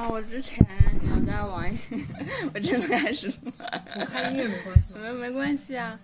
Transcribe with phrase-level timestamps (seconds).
[0.00, 0.56] 啊，我之前
[1.04, 1.76] 有在网易，
[2.54, 5.00] 我真的开始录了，我看音乐没关系吗？
[5.02, 6.00] 没没关系啊。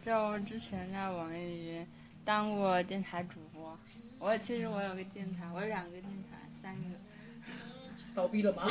[0.00, 1.86] 就我之前在网易云
[2.24, 3.78] 当过电台主播，
[4.18, 6.82] 我其实我有个电台，我有两个电台，三个，
[8.14, 8.62] 倒闭了吗？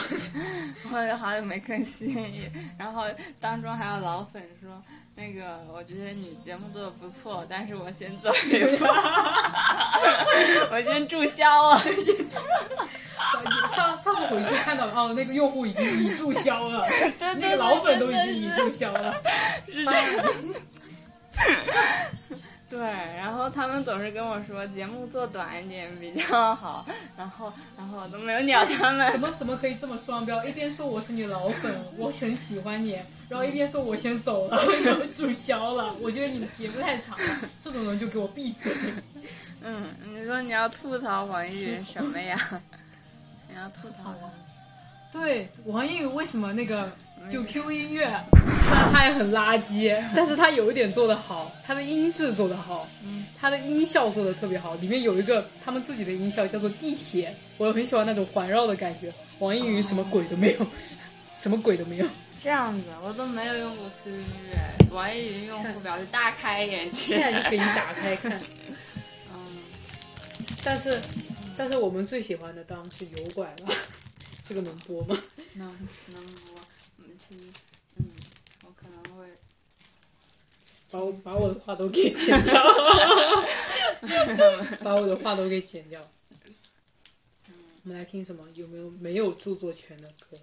[0.91, 2.15] 我有好久没更新，
[2.77, 3.05] 然后
[3.39, 4.81] 当中还有老粉说，
[5.15, 8.85] 那个我觉得你节目做的不错，但是我先走一步，
[10.71, 11.79] 我先注销了。
[13.75, 16.85] 上上次回去看到哦，那个用户已经已注销了，
[17.19, 19.21] 那个老粉都已经已注销了。
[19.67, 20.25] 是这样。
[22.71, 26.85] 对，然后他们总是跟我说节目做短一点比较好，
[27.17, 29.11] 然后然后我都没有鸟他们。
[29.11, 30.41] 怎么怎么可以这么双标？
[30.45, 32.93] 一边说我是你老粉，我很喜欢你，
[33.27, 35.93] 然后一边说我先走了，我注销了。
[35.99, 38.71] 我觉得你节目太长了，这种人就给我闭嘴。
[39.61, 42.37] 嗯，你说你要吐槽网易云什么呀？
[43.49, 44.31] 你要吐槽的。
[45.11, 46.89] 对，网易云为什么那个
[47.29, 48.07] 就 Q 音乐，
[48.63, 59.13] 虽然它也很垃圾，但是它有一点做得好，它的音质做得好，嗯，它的音效做得特别好，里面有一个他们自己的音效叫做地铁，我很喜欢那种环绕的感觉。
[59.39, 60.67] 网易云什么鬼都没有，
[61.35, 62.05] 什么鬼都没有。
[62.39, 67.17] 这样子，我都没有用过 QQ 音乐，网易云用户表示大开眼界。
[67.17, 68.31] 现在就给你打开看。
[69.33, 69.63] 嗯，
[70.63, 70.99] 但是，
[71.55, 73.73] 但是我们最喜欢的当然是油管了。
[74.43, 75.17] 这个能播吗？
[75.53, 75.67] 能
[76.07, 76.59] 能播。
[77.31, 77.53] 嗯，
[77.95, 78.11] 嗯，
[78.65, 79.27] 我可能会
[80.89, 82.61] 把我把我的话都给剪掉，
[84.83, 86.05] 把我的话都给剪掉。
[87.83, 88.47] 我们来听什么？
[88.55, 90.37] 有没有没有著作权的歌？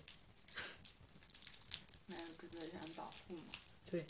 [2.07, 3.45] 没有著作权保护吗？
[3.87, 4.07] 对，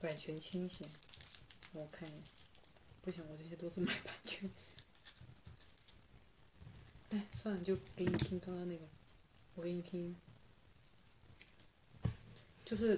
[0.00, 0.86] 版权侵险。
[1.72, 2.22] 我看一眼，
[3.00, 4.50] 不行，我这些都是买版权。
[7.10, 8.86] 哎，算了，就给你听刚刚那个，
[9.54, 10.16] 我给你听，
[12.64, 12.96] 就是，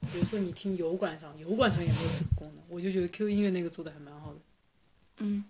[0.00, 4.40] 比如说你听油管上，油管上也没有这个功能，我就觉得 Q 音乐那个做的还蛮好的。
[5.18, 5.44] 嗯。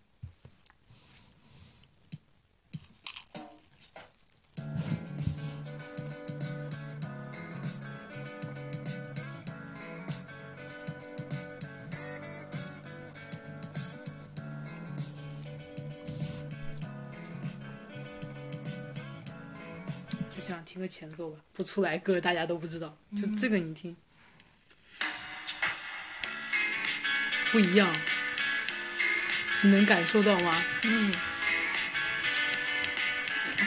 [21.03, 23.97] 前奏吧，不出来歌大家都不知道，就这个你听，
[27.51, 27.93] 不一样，
[29.63, 30.65] 你能感受到吗？
[30.85, 31.13] 嗯。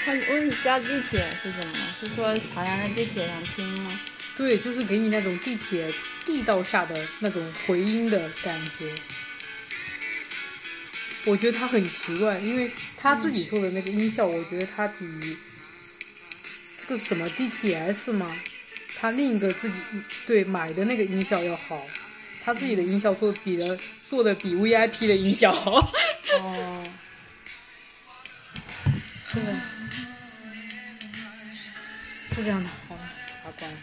[0.06, 1.74] 他问你加地铁是什么？
[2.00, 4.00] 是说好像在地铁上听吗？
[4.38, 8.96] 对，就是给你那种地铁地道下的那种回音的感觉。
[11.26, 15.06] 我觉得他很奇怪，因为他自己做的那个音效，我觉得他比
[16.88, 18.32] 这个什么 DTS 吗？
[18.98, 19.80] 他另一个自己
[20.28, 21.86] 对买的那个音效要好，
[22.44, 25.80] 他自己的音效做比的做的比 VIP 的音效好。
[26.40, 26.84] 哦。
[29.18, 29.54] 是的，
[32.34, 32.70] 是这样的。
[32.88, 33.02] 好了，
[33.44, 33.78] 把关了。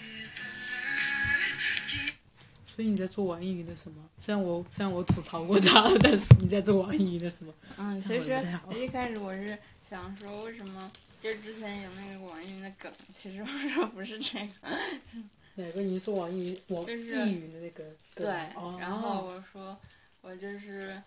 [2.74, 3.96] 所以你在做网易云的什么？
[4.16, 7.52] 虽然我虽然我吐槽过他，但是你在做网易云的什么？
[7.76, 9.58] 嗯，其实样好像不太好一开始我是
[9.90, 10.90] 想说，为什么
[11.22, 14.76] 就之前有那个网易云的梗，其实我说不是这个，
[15.54, 15.80] 哪个？
[15.80, 18.26] 你说网易云网就是易云的那个梗？
[18.26, 19.78] 对哦，然后我说
[20.20, 21.00] 我就是，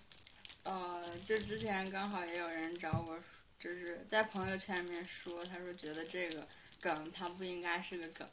[0.64, 3.20] 呃，就之前刚好也有人找我，
[3.60, 6.48] 就是在朋友圈里面说，他说觉得这个
[6.80, 8.26] 梗它不应该是个梗，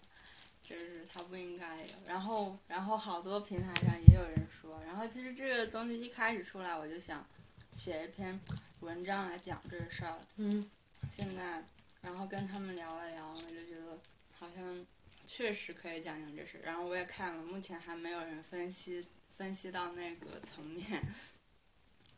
[0.63, 1.95] 就是它不应该有。
[2.07, 7.27] 然后，然后好多平台上也有人说，然后其实这个东西一开始出来，我就想
[7.75, 8.39] 写一篇
[8.79, 10.17] 文章来讲这个事儿。
[10.37, 10.71] 嗯，
[11.15, 11.63] 现在，
[12.01, 13.99] 然后跟他们聊了聊，我就觉得
[14.33, 14.87] 好像
[15.27, 16.59] 确实可以讲讲这事。
[16.65, 19.07] 然后我也看了，目前还没有人分析
[19.37, 21.07] 分析到那个层面。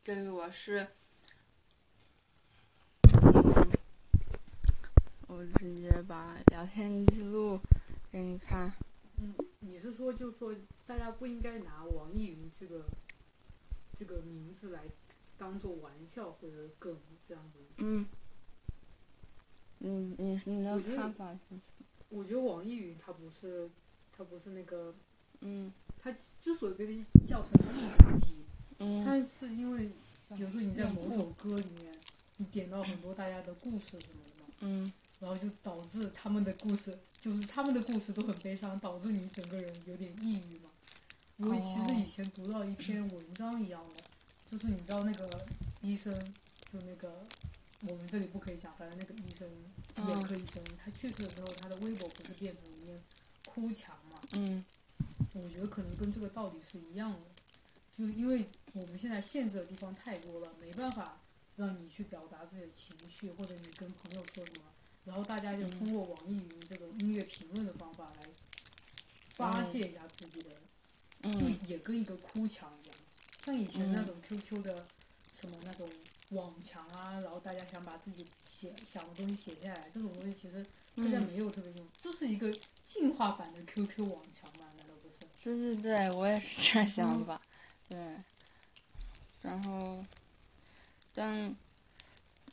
[0.04, 0.86] 就是我是，
[3.10, 3.70] 嗯，
[5.26, 7.58] 我直接把聊天记录
[8.12, 8.72] 给你看。
[9.18, 10.54] 嗯你是说就说
[10.86, 12.86] 大家不应该拿网易云这个
[13.96, 14.84] 这个名字来
[15.36, 16.96] 当做玩笑或者梗
[17.26, 17.58] 这样子？
[17.78, 18.06] 嗯，
[19.84, 21.36] 你你你的看法？
[22.08, 23.68] 我觉得网易云它不是
[24.16, 24.94] 它不是那个
[25.40, 27.82] 嗯它之所以被叫成易
[28.30, 28.44] 云，
[28.78, 29.90] 嗯它是因为
[30.30, 31.94] 有时候你在某首歌里面，
[32.38, 40.70] 你点到很多大家的故事什么的嘛，嗯然后就导致他们的故事，就是他们的故事都很悲伤，导致你整个人有点抑郁嘛。
[41.36, 44.02] 因为其实以前读到一篇文章一样的，
[44.50, 45.46] 就是你知道那个
[45.82, 46.14] 医生，
[46.72, 47.24] 就那个
[47.86, 49.48] 我们这里不可以讲，反正那个医生，
[49.96, 50.08] 嗯。
[50.08, 53.02] 眼科医生，他去世的时候，他的微博不是变成一面
[53.44, 54.20] 哭墙嘛？
[54.32, 54.64] 嗯。
[55.34, 57.26] 我觉得可能跟这个道理是一样的，
[57.96, 61.20] 就是因为我们现在限制的地方太多了，没办法
[61.56, 64.64] 让你去表达自己的情绪，或者你跟朋友说什么，
[65.04, 68.26] 然后大家就通过网易云这种音乐评论的方法来
[69.34, 70.50] 发泄一下自己的，
[71.32, 72.96] 就嗯也跟一个哭墙一样，
[73.44, 74.86] 像以前那种 QQ 的
[75.36, 75.88] 什么那种
[76.34, 80.62] 网墙啊，然后大家想把自己写想的东西写下来，这种东西其实
[80.96, 82.52] 大家嗯，没有特别用，就是一个
[82.82, 85.26] 进化版的 QQ 网墙嘛，难道不是？
[85.42, 87.40] 对对对，我也是这想法，
[87.88, 87.98] 对。
[89.42, 90.02] 然后，
[91.12, 91.54] 但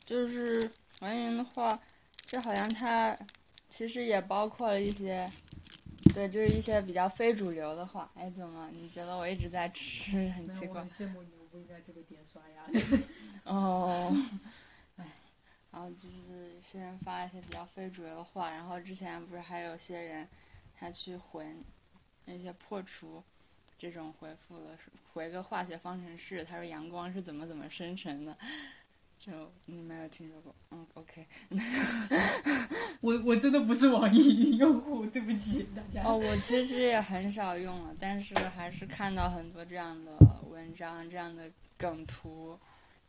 [0.04, 0.70] 就是
[1.00, 1.80] 网易云的话，
[2.26, 3.16] 这好像它
[3.70, 5.30] 其实也包括了一些，
[6.12, 8.10] 对，就是一些比较非主流的话。
[8.14, 8.68] 哎，怎么？
[8.74, 10.90] 你觉得我一直在吃，很奇怪我很。
[10.90, 12.66] 羡慕你，我不应该这个点刷牙。
[13.44, 14.10] 哦，
[14.96, 15.06] 哎，
[15.70, 20.26] 然后就是有些人发一些比较非主流的话，然后之前不是还有些人
[20.74, 21.54] 他去回
[22.24, 23.22] 那些破除
[23.78, 24.78] 这种回复的，
[25.12, 28.36] 回个化学方程式，他说阳光是怎么怎么生成的，
[29.24, 29.30] 就
[29.66, 30.52] 你没有听说过？
[30.72, 31.24] 嗯，OK。
[33.00, 36.02] 我我真的不是网易云用户，对不起大家。
[36.02, 40.10] 哦，我其实也很少用了，但是还是看到很多这样的
[40.50, 41.48] 文章，这样的
[41.78, 42.58] 梗图。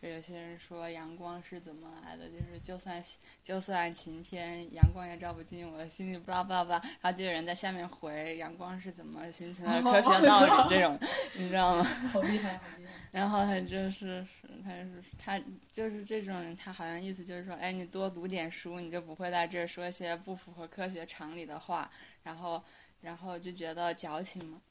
[0.03, 3.01] 就有些人说阳光是怎么来的，就是就算
[3.41, 6.81] 就算晴天，阳光也照不进我的心里，巴拉巴拉巴拉。
[6.99, 10.99] 然后就有人在下面回阳光是怎么形成的，科学道理 这种，
[11.35, 11.85] 你知道吗？
[12.11, 12.91] 好厉害，好厉害。
[13.13, 15.41] 然后他就是是，他就是他
[15.71, 21.89] 就是这种人，他好像意思就是说，哎，你多读点书，你就不会在这儿说一些不符合科学常理的话，
[22.23, 22.61] 然后
[22.99, 24.61] 然后就觉得矫情嘛，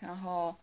[0.00, 0.56] 然后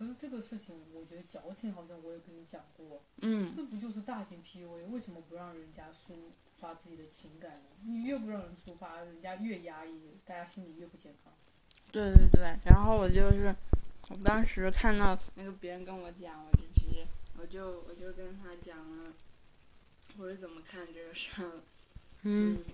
[0.00, 4.86] 可是这个事情，我觉得矫情，好像我也跟你讲过，嗯，这不就是大型 PUA？
[4.86, 6.14] 为什么不让人家抒
[6.58, 7.68] 发自己的情感呢？
[7.84, 11.30] 你越不让人抒发，人家越压抑，大家心里越不健康。
[11.92, 13.54] 对对对，然后我就是
[14.08, 17.06] 我当时看到那个别人跟我讲，我就直接
[17.38, 19.12] 我就我就跟他讲了，
[20.16, 21.30] 我是怎么看这个事
[22.22, 22.64] 嗯，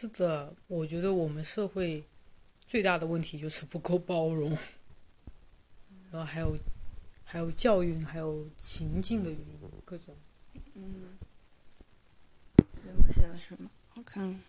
[0.00, 2.04] 是的，我觉得我们社会
[2.64, 4.50] 最大的问题就是不够包容，
[6.12, 6.56] 然后还有
[7.24, 10.14] 还有教育，还有情境的原因，各种。
[10.74, 11.18] 嗯，
[13.12, 13.68] 写了什么？
[13.94, 14.40] 我看。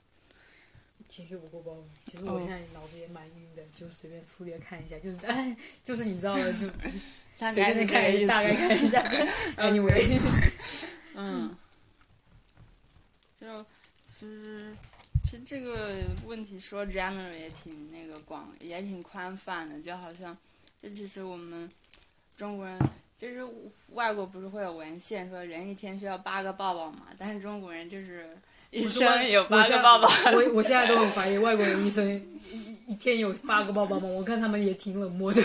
[1.08, 1.90] 情绪不够包容。
[2.06, 6.70] 其实我现在脑子也蛮晕的，就随便粗略看一下，就是哎，就是你知道的，就
[7.40, 7.74] 大随。
[7.74, 9.02] 便看一大概看一下。
[9.58, 10.20] anyway，
[11.16, 11.58] 嗯，
[13.42, 13.66] 就
[14.04, 14.76] 其实
[15.30, 20.36] 其实这个问题说 general 也挺那个广，也挺宽泛的，就好像
[20.82, 21.70] 就其实我们
[22.36, 22.80] 中国人。
[23.16, 23.46] 就是
[23.90, 27.08] 外国不是会有文献说人一天需要八个抱抱嘛？
[27.18, 28.36] 但是中国人就是
[28.72, 30.08] 一生有八个爸爸。
[30.32, 32.10] 我我现在都很怀疑外国人医生
[32.52, 34.08] 一一天有八个爸爸吗？
[34.08, 35.42] 我看他们也挺冷漠的。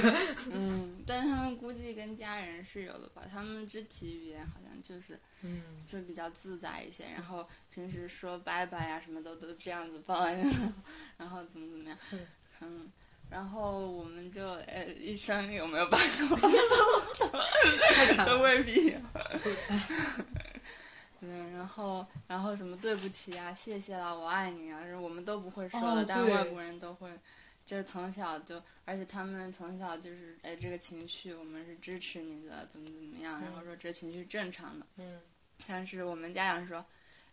[0.50, 3.22] 嗯，但是他们估计跟家人是有的吧？
[3.30, 10.24] 他们肢体语言好像就是嗯，就比较自在一些，然后平时说拜拜呀、什么的都这样子抱，
[11.18, 12.26] 然后怎么怎么样，是
[12.60, 12.90] 嗯，
[13.28, 16.48] 然后我们就呃医生有没有八个抱
[18.26, 18.38] 都。
[18.42, 18.94] 未必
[21.26, 27.10] 嗯，然后然后什么对不起啊、谢谢啦、我爱你啊，是我们都不会说哦的，但是外国人都会，
[27.64, 34.86] 就是从小就，而且他们从小就是，哎，这个情绪我们是支持你的，怎么怎么样，然后说这情绪正常的。
[34.96, 35.20] 嗯，
[35.66, 36.84] 但是我们家长说，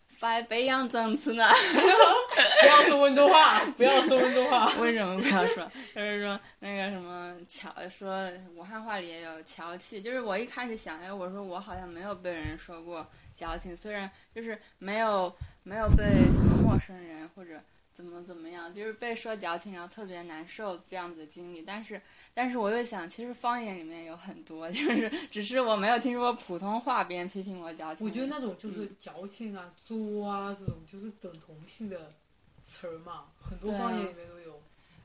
[0.07, 1.45] 发北洋脏词呢？
[2.61, 4.73] 不要说温州话，不要说温州话。
[4.79, 5.71] 为什么不要说？
[5.95, 10.01] 就是说那个什么乔，说武汉话里也有乔气。
[10.01, 15.33] 就是我一开始想，哎，我说我好像没有被人说过矫情，虽然就是没有
[15.63, 17.61] 没有被什么陌生人或者
[17.93, 21.61] 怎么怎么样，就是被说矫情，然后特别难受这样子的经历。
[21.61, 22.01] 但是
[22.33, 28.07] 但是我又想，其实方言里面有很多， 就是只是我没有听说过普通话别人批评我矫情。
[28.07, 32.09] 我觉得那种就是矫情啊、作啊这种，就是等同性的
[32.71, 34.61] 词儿嘛，很多方言里面都有。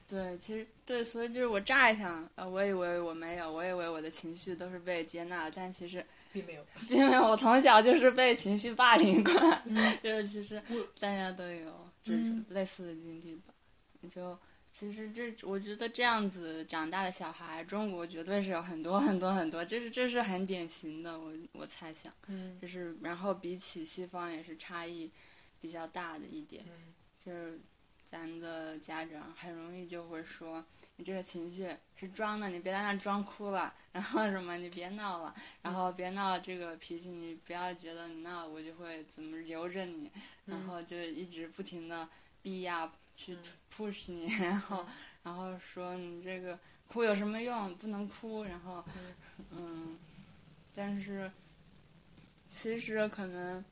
[0.08, 6.64] 对，其实对，所以就是我乍一想，呃，我以为我没有，我以为我的情绪都是被接纳的，但其实 并没有。
[6.88, 9.32] 并没有，我从小就是被情绪霸凌过
[10.00, 10.62] 就是其实
[11.00, 13.52] 大家都有这种嗯类似的经历吧。
[14.08, 14.38] 就
[14.72, 25.10] 其实这，我觉得这样子长大的小孩，中国绝对是有很多很多很多，这是这是很典型的，我我猜想，嗯就是然后比起西方也是差异
[25.60, 26.64] 比较大的一点。
[26.68, 26.94] 嗯
[27.26, 27.58] 就是
[28.04, 30.64] 咱的家长很容易就会说，
[30.94, 40.08] 你这个情绪是装的，你别在那装哭了，然后什么你别闹了，然后别闹这个脾气，你不要觉得你闹我就会怎么留着你，
[40.44, 42.08] 然后就一直不停的
[42.42, 43.42] 逼呀去嗯
[43.76, 44.86] push 你，然后
[45.24, 46.56] 然后说你这个
[46.86, 48.84] 哭有什么用，不能哭，然后
[49.50, 49.98] 嗯，
[50.72, 51.28] 但是
[52.48, 53.64] 其实可能。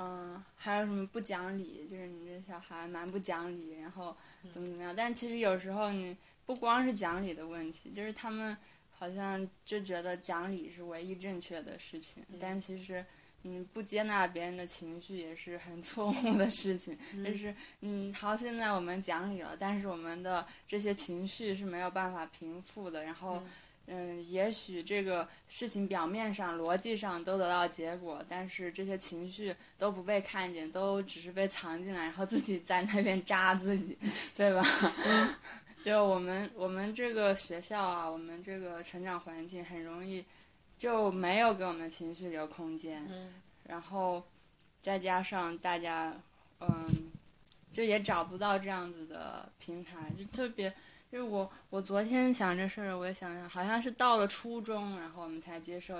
[0.00, 1.84] 嗯，还有什么不讲理？
[1.88, 4.16] 就是你这小孩蛮不讲理，然后
[4.52, 4.94] 怎么怎么样？
[4.96, 8.56] 但其实有时候你不光是讲理的问题，就是他们
[8.92, 13.04] 好像就觉得讲理是唯一正确的事情，但其实
[13.42, 16.96] 你不接纳别人的情绪也是很错误的事情。
[17.24, 23.38] 就是嗯，好，现在我们讲理了，但是我们的这些情绪是没有办法平复的，然后。
[23.38, 23.50] 嗯，
[24.28, 33.96] 也许这个事情表面上、逻辑上都得到结果，但是这些情绪都不被看见，都只是被藏进来，然后自己在那边扎自己，
[34.36, 34.62] 对吧？
[35.82, 40.24] 就我们我们这个学校啊，我们这个成长环境很容易
[40.76, 43.32] 就没有给我们情绪留空间，嗯
[43.64, 44.22] 然后
[44.80, 46.14] 再加上大家
[46.60, 47.10] 嗯，
[47.72, 50.74] 就也找不到这样子的平台，就特别。
[51.10, 55.96] 就是我，我昨天想这事儿，我也想想，好像是到了初中，然后我们才接受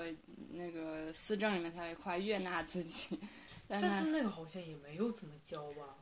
[0.51, 3.19] 那个思政里面才有一块悦纳自己，
[3.67, 5.95] 但但是那个好像也没有怎么教吧？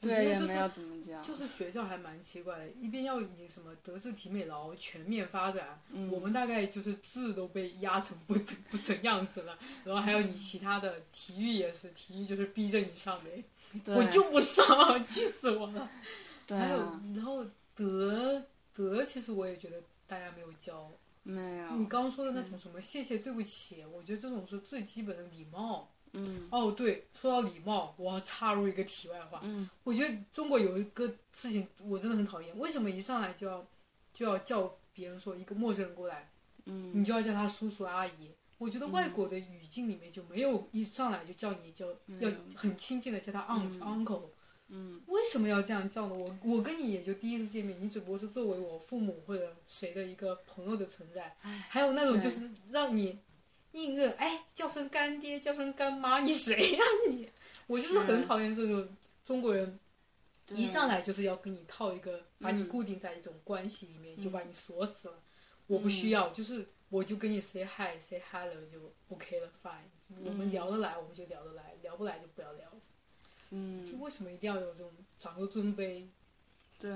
[0.00, 8.34] 对就是也没有怎么教，就是学校还蛮奇怪的，一边要你什么德智体美劳全面发展，嗯我们大概就是智都被压成不
[8.70, 13.42] 不成样子了，然后还有你其他的体育也是，体育就是逼着你上呗，
[13.86, 14.64] 我就不上，
[15.04, 15.88] 气死我了。
[16.46, 17.44] 对还有啊，然后
[17.78, 18.42] 德
[18.74, 20.90] 德，其实我也觉得大家没有教。
[21.22, 25.88] 没有，你刚刚说的那种什么谢谢对不起，我觉得这种是最基本的礼貌。
[26.14, 29.40] 嗯哦，对，说到礼貌，我要插入一个题外话。
[29.42, 33.66] 嗯我觉得中国有一个事情我真的很讨厌，为什么一上来就要
[34.12, 36.30] 就要叫别人说一个陌生人过来，
[36.64, 38.32] 你嗯就要叫他叔叔阿姨？
[38.56, 41.86] 我觉得外国的语境里面就没有一上来就叫你叫
[42.20, 44.22] 要很亲近的叫他 aunt、嗯 uncle，
[44.68, 46.14] 嗯为什么要这样叫呢？
[46.14, 51.36] 我我跟你也就第一次见面，你只不过是作为我父母或者谁的一个朋友的存在，
[51.68, 53.18] 还有那种就是让你
[53.72, 57.28] 硬认，哎，叫声干爹，叫声干妈，你谁呀、你？
[57.66, 58.88] 我就是很讨厌这种
[59.24, 59.78] 中国人，
[60.54, 65.14] 一上来就是要跟你套一个，把你嗯固定在一种关系里面，就嗯把你锁死了。
[65.66, 69.88] 我不需要，就是我就跟你 say hi say hello 就 OK 了，fine。
[70.24, 72.66] 我们嗯聊得来，我们就聊得来；聊不来就不要聊。
[73.50, 76.06] 就嗯，为什么一定要有这种长幼尊卑？
[76.78, 76.90] 对，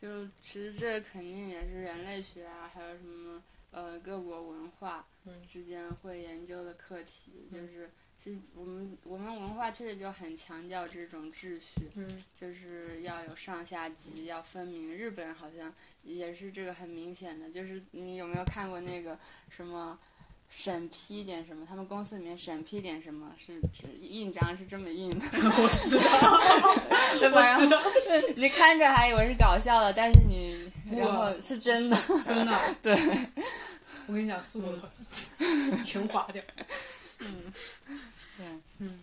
[0.00, 7.90] 就其实这肯定也是人类学啊，还有什么呃各国文化嗯之间会研究的课题，就嗯是
[8.22, 14.96] 是我们我们文化确实就很强调这种秩序，嗯就是要有上下级，要分明。
[14.96, 15.72] 日本好像
[16.02, 19.18] 也是这个很明显的，就是你有没有看过那个
[19.50, 19.98] 什么
[20.56, 21.66] 审批点什么？
[21.68, 26.38] 他们公司里面审批点什么是指印章是这么印的， 我知道，
[27.18, 27.58] 对吧？
[27.58, 27.90] 然后
[28.36, 31.96] 你看着还以为是搞笑的，但是你哇然后是真的。
[32.24, 32.56] 真的。
[32.80, 32.94] 对，
[34.06, 34.88] 我跟你讲，是我的话，
[35.84, 36.40] 全划掉。
[37.18, 37.52] 嗯
[38.36, 38.46] 对，
[38.78, 39.00] 嗯，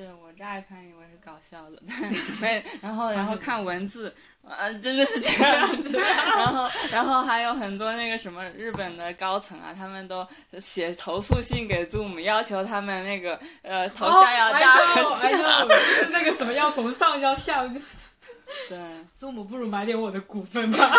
[0.00, 5.90] 对我乍一看以为是搞笑的，但没，然后然后看文字，呃，真的是这样子。
[6.34, 10.26] 然后然后还有很多那个什么日本的高层啊，他们都
[10.58, 15.76] 写投诉信给 Zoom，要求他们那个呃头像要大哦个 I know，I know，就
[16.06, 18.78] 是那个什么要从上要下，对，
[19.14, 20.90] 所以我们不如买点我的股份吧。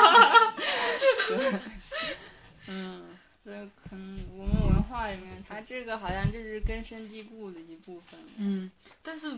[2.68, 3.08] 嗯。
[3.44, 3.58] 所以
[3.90, 8.20] 可能我们文化里面，它这个好像就是根深蒂固的一部分。
[8.38, 8.72] 嗯，
[9.04, 9.30] 但是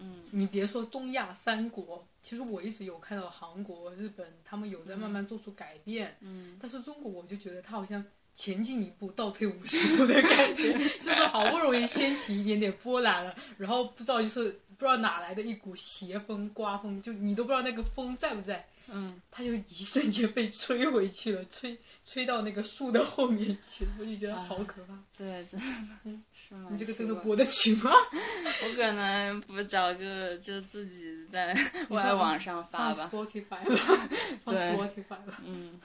[0.00, 8.04] 嗯你别说东亚三国，其实我一直有看到韩国、日本，他们有在慢慢做出改变，嗯但是中国我就觉得他好像
[8.34, 24.98] 前进一步倒退五十步的感觉， 就是好不容易掀起一点点波澜了，然后不知道就是不知道哪来的一股邪风刮风，就你都不知道那个风在不在，嗯，他就一瞬间被吹回去了， 吹吹到那个树的后面去了，我就觉得好可怕。
[25.16, 26.68] 对，真的是吗？
[26.70, 27.90] 你这个真的过得去吗？
[28.64, 31.54] 我可能不找个就自己在
[31.88, 33.10] 外网上发放吧。
[33.12, 34.08] Spotify 吧，
[34.44, 35.40] 放对 Spotify 吧。
[35.44, 35.80] 嗯，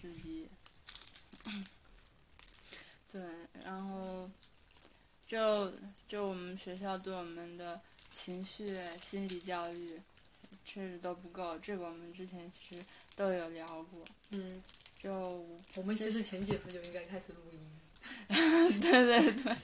[0.00, 0.50] 是的。
[3.12, 3.22] 对，
[3.64, 4.28] 然后
[5.26, 5.72] 就
[6.08, 7.80] 就我们学校对我们的
[8.12, 10.00] 情绪心理教育
[10.64, 12.82] 确实都不够，这个我们之前其实
[13.14, 14.04] 都有聊过。
[14.30, 14.62] 嗯，
[15.00, 15.12] 就
[15.76, 17.60] 我们其实前几次就应该开始录音。
[18.80, 19.56] 对对对，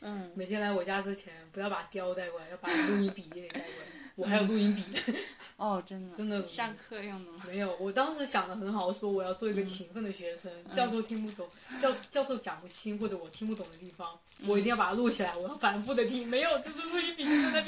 [0.00, 3.86] 嗯，每天来我家之前，不要把雕带过来，要把录音笔也带过来。
[4.14, 4.82] 我还有录音笔。
[5.56, 6.16] 哦，真的。
[6.16, 6.46] 真的。
[6.46, 7.44] 上课用的吗？
[7.46, 10.50] 没有，我当时想的很好，说我要做一个勤奋的学生。
[10.74, 11.48] 教授听不懂，
[11.80, 16.26] 教教授讲不清或者我听不懂的地方，我一定要把它录下来，我要反复的听。
[16.28, 17.67] 没有，就是录音笔在那边积灰了，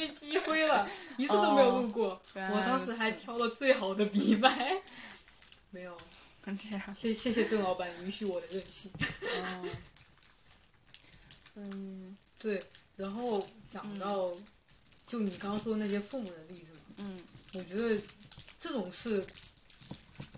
[1.16, 2.20] 一次都没有录过。
[2.34, 4.82] 我当时还挑了最好的笔买。
[5.70, 5.96] 没有。
[6.44, 6.94] 这样。
[6.94, 8.90] 谢谢谢郑老板允许我的任性。
[8.92, 9.68] 哦。
[11.56, 12.62] 嗯，对，
[12.96, 14.32] 然后讲到，
[15.06, 17.20] 就你刚刚说那些父母的例子嘛，嗯，
[17.54, 18.00] 我觉得
[18.58, 19.26] 这种事，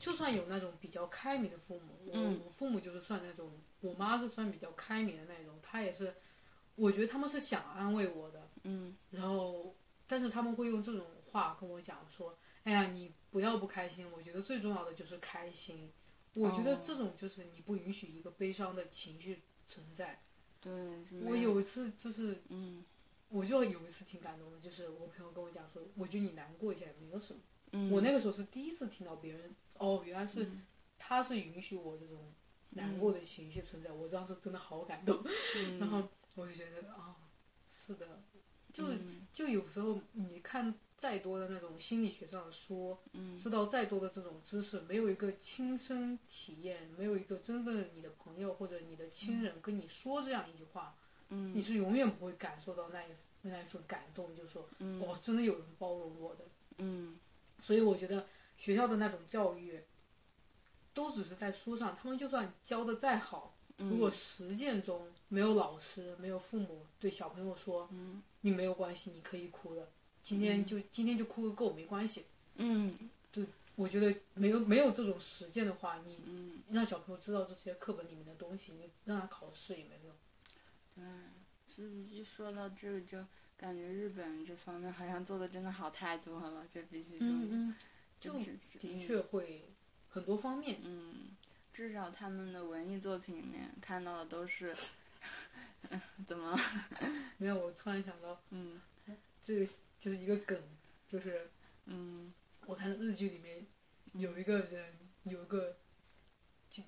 [0.00, 6.12] 就算有那种比较开明的父母，我我父母就是算那种，我妈是算比较开明的那种，她也是，
[6.74, 9.76] 我觉得他们是想安慰我的，嗯，然后，
[10.12, 15.90] 但是他们会用这种话跟我讲说，哎呀，你不要不开心，我觉得最重要的就是开心，
[16.34, 20.22] 我觉得这种就是你不允许一个悲伤的情绪存在。
[20.60, 20.70] 对，
[21.22, 22.84] 我有一次就是，嗯，
[23.30, 27.40] 我就有一次挺感动的，就是我朋友跟我讲说，我觉得你难过一下也没有什么。
[27.72, 30.46] 嗯，我那个时候是第一次听到别人，哦，原来是
[30.98, 32.34] 他是允许我这种
[32.72, 35.24] 难过的情绪存在，我当时真的好感动。
[35.80, 37.16] 然后我就觉得啊，
[37.66, 38.22] 是的，
[38.72, 38.84] 就
[39.32, 40.74] 就有时候你看。
[41.02, 42.96] 再多的那种心理学上的书，
[43.36, 50.94] 知道再多的这种知识，没有一个亲身体验，没有一个真的你的朋友或者你的亲人跟你说这样一句话，
[51.26, 53.08] 你是永远不会感受到那一
[53.40, 56.44] 那一份感动，就是说，哦，真的有人包容我的。
[56.78, 57.18] 嗯，
[57.58, 58.24] 所以我觉得
[58.56, 59.82] 学校的那种教育，
[60.94, 67.90] 都只是在书上，他们就算教的再好，如果实践中没有老师、没有父母对小朋友说，
[68.42, 69.90] 你没有关系，你可以哭的。
[70.22, 72.26] 今天就今天就哭个够没关系。
[72.56, 72.92] 嗯，
[73.32, 80.14] 对，我觉得没有没有这种实践的话，你让小朋友知道这些课本里面的东西，你让他考试也没用。
[80.94, 81.04] 对，
[81.66, 83.26] 是一说到这个，就
[83.56, 87.26] 感觉日本这方面好像做的真的好太多了，这必须说。
[87.26, 87.74] 嗯嗯。
[88.20, 88.32] 就
[88.78, 89.68] 的确会
[90.08, 90.78] 很多方面。
[90.84, 91.30] 嗯，
[91.72, 94.72] 至少他们的文艺作品里面看到的都是，
[96.24, 96.58] 怎么了？
[97.42, 98.80] 没有，我突然想到，嗯，
[99.42, 99.68] 这个。
[100.02, 100.60] 就是一个梗，
[101.06, 101.48] 就是，
[101.84, 102.34] 嗯，
[102.66, 103.64] 我看日剧里面
[104.14, 105.76] 有一个人，有一个
[106.68, 106.82] 就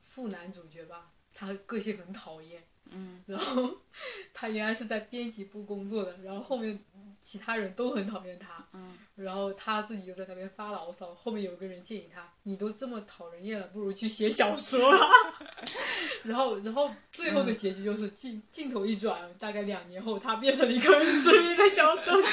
[0.00, 2.64] 副男主角吧，他个性很讨厌，
[2.94, 3.76] 嗯，然后
[4.32, 6.78] 他原来是在编辑部工作的，然后后面
[7.22, 14.92] 其他人都很讨厌他，嗯，然后他自己就在那边发牢骚，后面有个人建议他，你都这么讨人厌了，不如去写小说。
[16.24, 22.28] 然后，然后最后的结局就是镜镜头一转，大概两年后，他变成了一个很知名的小说家。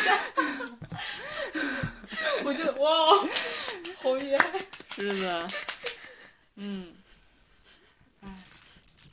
[2.44, 3.28] 我觉得哇，
[4.02, 4.60] 好厉害！
[4.96, 5.48] 是的，
[6.56, 6.99] 嗯，唉，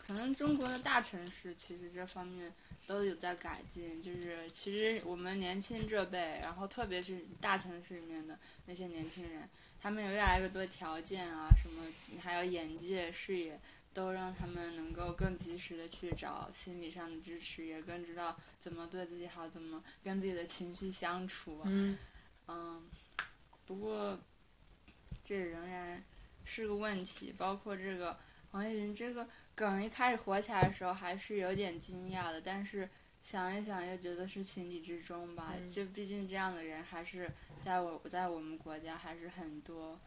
[0.06, 2.52] 可能中国的大城市其实这方面
[2.86, 4.02] 都有在改进。
[4.02, 9.48] 就是其实我们年轻这辈，然后特别是大城市里面的那些年轻人，
[9.80, 11.82] 他们有越来越多条件啊，什么
[12.20, 13.60] 还有眼界、视野。
[13.96, 21.62] 都让他们能够更及时的去找心理上的支持，也更知道怎么对自己好，怎么跟自己的情绪相处。
[21.64, 21.96] 嗯，
[22.46, 22.86] 嗯，
[23.64, 24.20] 不过
[25.24, 26.04] 这仍然
[26.44, 27.34] 是个问题。
[27.38, 28.18] 包括这个
[28.50, 32.38] 王叶云这个梗一开始火起来的时候，还是有点惊讶的。
[32.38, 32.88] 但是
[33.22, 35.54] 想一想，又觉得是情理之中吧。
[35.66, 37.28] 就毕竟这样的人还是
[37.60, 39.98] 在我在我们国家还是很多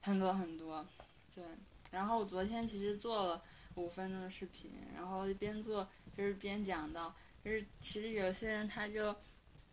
[0.00, 0.86] 很多很多。
[1.34, 1.42] 对。
[1.90, 3.42] 然后我昨天其实做了
[3.74, 9.14] 五分钟的视频，然后一边做就是边讲到，就是其实有些人他就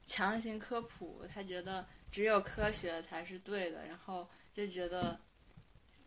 [0.08, 5.20] 强行科普，他觉得只有科学才是对的，然后就觉得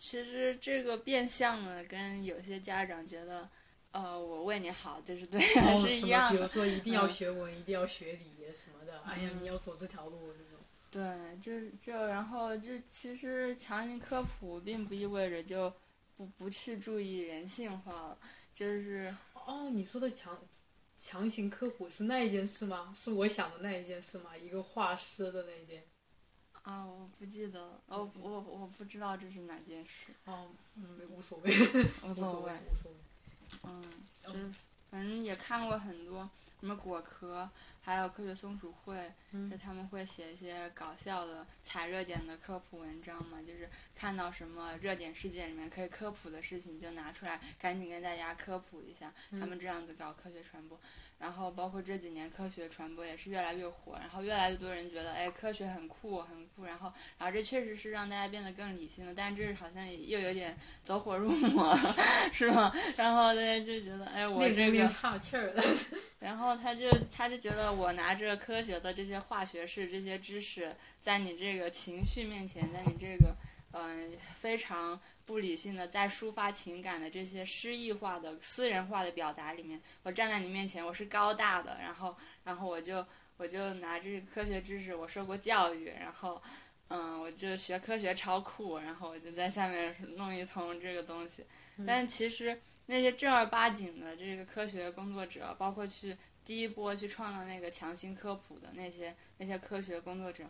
[0.04, 3.48] 其实这个变相的跟有些家长觉得，
[3.92, 6.36] 呃，我为你好就是对的是一样的。
[6.36, 10.34] 比如说一定要学文，一定要学理什么的，哎呀，你要走这条路。
[10.90, 11.02] 对，
[11.40, 15.72] 就就然后就其实强行科普并不意味着就。
[16.16, 18.18] 不不去注意人性化了，
[18.54, 20.40] 就是哦，你说的强
[20.96, 22.92] 强行科普是那一件事吗？
[22.94, 24.30] 是我想的那一件事吗？
[24.36, 25.82] 一个画师的那件？
[26.64, 30.12] 啊，我不记得了，哦，我我不知道这是哪件事。
[30.24, 31.50] 哦，嗯，无所谓，
[32.02, 32.98] 无所谓，无所谓。
[33.64, 33.82] 嗯，
[34.26, 34.50] 就是
[34.90, 36.28] 反正也看过很多
[36.60, 37.46] 什么果壳，
[37.84, 49.12] 还有科学松鼠会，嗯就他们会写一些搞笑的、踩热点的科普文章嘛，就是看到什么热点事件里面可以科普的事情，就拿出来赶紧跟大家科普一下。
[49.38, 50.80] 他们这样子搞科学传播，
[51.18, 61.78] 然后包括这几年科学传播也是越来越火，然后越来越多人觉得，哎，科学很酷很酷，然后然后这确实是让大家变得更理性了，但这好像又有点走火入魔了，
[62.32, 62.72] 是吗？
[62.96, 65.62] 然后大家就觉得，哎，我内这个，功又差气儿了。
[66.18, 73.36] 然后他就他就觉得我拿着科学的这些化学式这些知识，在你这个情绪面前，在你这个
[73.72, 83.04] 嗯、非常不理性的在抒发情感的这些诗意化的私人化的表达里面，我站在你面前，我是高大的，然后然后我就
[83.36, 86.40] 我就拿这个科学知识，我受过教育，然后
[86.88, 91.44] 嗯，我就学科学超酷，然后我就在下面弄一通这个东西，
[91.86, 92.60] 但其实。
[92.86, 100.44] 那些正儿八经的这个科学工作者，包括去第一波去创造那个强行科普的那些那些科学工作者，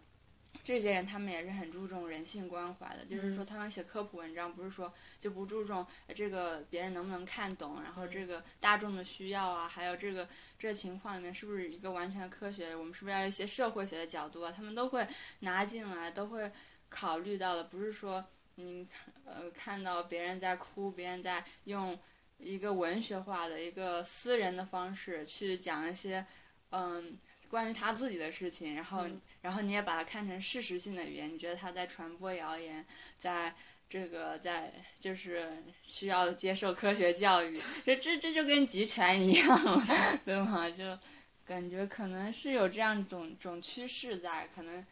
[0.64, 3.04] 这些人他们也是很注重人性关怀的。
[3.04, 10.28] 就是说，他们写科普文章，不是说就不注重呃这个别人能不能看懂，然后这个大众的需要啊，还有这个
[10.58, 15.06] 这个情况里面是不是一个完全科学，我们是不是要一些社会学的角度啊，他们都会
[15.40, 16.50] 拿进来，都会
[16.88, 17.62] 考虑到的。
[17.64, 18.24] 不是说
[18.56, 18.86] 嗯
[19.24, 21.96] 呃看到别人在哭，别人在用。
[22.38, 26.24] 一个文学化的一个私人的方式去讲一些，
[26.70, 27.16] 嗯，
[27.48, 29.06] 关于他自己的事情，然后，
[29.40, 32.84] 然后你也把它看成事实性的语言，你觉得他在传播谣言，
[33.16, 33.54] 在
[33.88, 39.82] 这个在就是需要接受科学教育， 这这这就跟集权一样，
[40.24, 40.68] 对吗？
[40.70, 40.98] 就
[41.44, 44.84] 感觉可能是有这样种种趋势在，可能，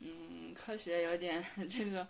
[0.00, 2.06] 嗯，科学有点这个。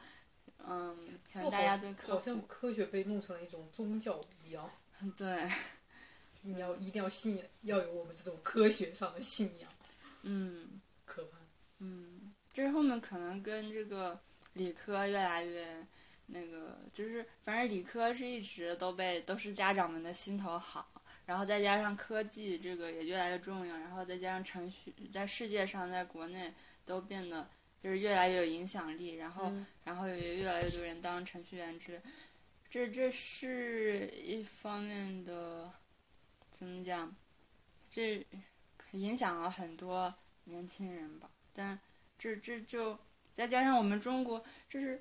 [0.67, 0.97] 嗯，
[1.31, 4.19] 可能大家对科好像科学被弄成了一种宗教
[5.17, 5.49] 对，
[6.43, 9.71] 你要一定要信，要有我们这种科学上的信仰。
[10.23, 11.39] 嗯，可怕。
[11.79, 14.21] 嗯，这后面可能跟这个
[14.55, 15.87] 理科越来越
[16.27, 20.89] 那个，就是反正理科是一直都被都是家长们的心头好，
[21.27, 26.53] 然后再加上科技这个也越来越重要，然后再加上程序在世界上，在国内
[26.85, 27.49] 都变得。
[27.83, 32.01] 就是越来越有影响力，然后，嗯、然后也越来越多人当程序员之，
[32.75, 35.71] 这这是一方面的，
[36.51, 37.15] 怎么讲？
[37.89, 38.27] 这
[38.91, 41.31] 影响了很多年轻人吧。
[41.53, 41.79] 但
[42.19, 42.99] 这这就
[43.33, 45.01] 再加上我们中国，就是，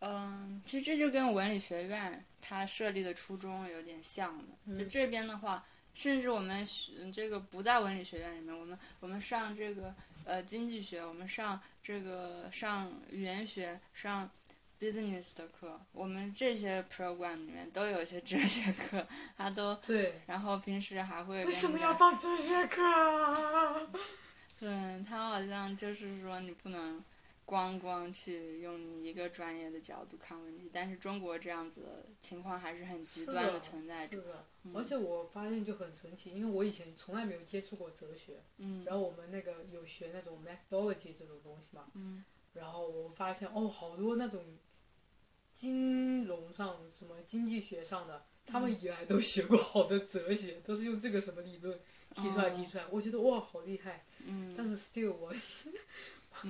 [0.00, 4.44] 嗯，其实这就跟文理学院它设立的初衷有点像的。
[4.64, 6.66] 嗯、就这边的话，甚至我们
[7.12, 9.94] 这个不在文理学院里面，我们我们上这个。
[10.24, 14.30] 呃，经济学，我们上这个上语言学，上
[14.82, 20.20] business 的课，我们这些 program 里面都有一些哲学课，他都对。
[20.26, 23.88] 然后平时还会为什么要放哲学课啊？
[24.58, 27.00] 对他好像就是说你不能
[27.44, 34.16] 光光去用你一个专业的角度看问题，但是中国这样子的情况还是很极端的存在着。
[34.16, 44.40] 是的，而且我发现就很神奇，因为我以前从来没有接触过哲学，嗯，然后我们那个有学那种 methodology 这种东西嘛，嗯，然后我发现哦，好多那种
[45.54, 51.78] 金融上什么经济学上的，他们原来都学过好的哲学，都是用这个什么理论
[52.14, 55.32] 提出来提出来，我觉得哇，好厉害，嗯，但是 still 我。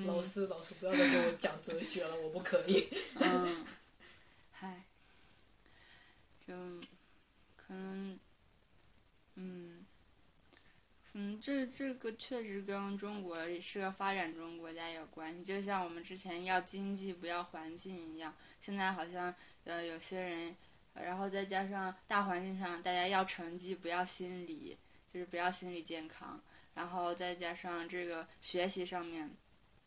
[0.07, 2.89] 老师，老师不要再给我讲哲学了，我不可以。
[3.17, 3.67] 嗯，
[4.53, 4.85] 嗨，
[6.47, 6.55] 就
[7.57, 8.19] 可能，
[9.35, 9.82] 嗯，
[11.15, 20.57] 嗯，这这个确实跟中国是个发展中国家有关系，就像我们之前要经济不要环境一样，现在好像呃有些人，
[20.95, 24.77] 然后再加上大环境上大家要成绩不要心理，
[25.13, 26.41] 就是不要心理健康，
[26.75, 29.31] 然后再加上这个学习上面。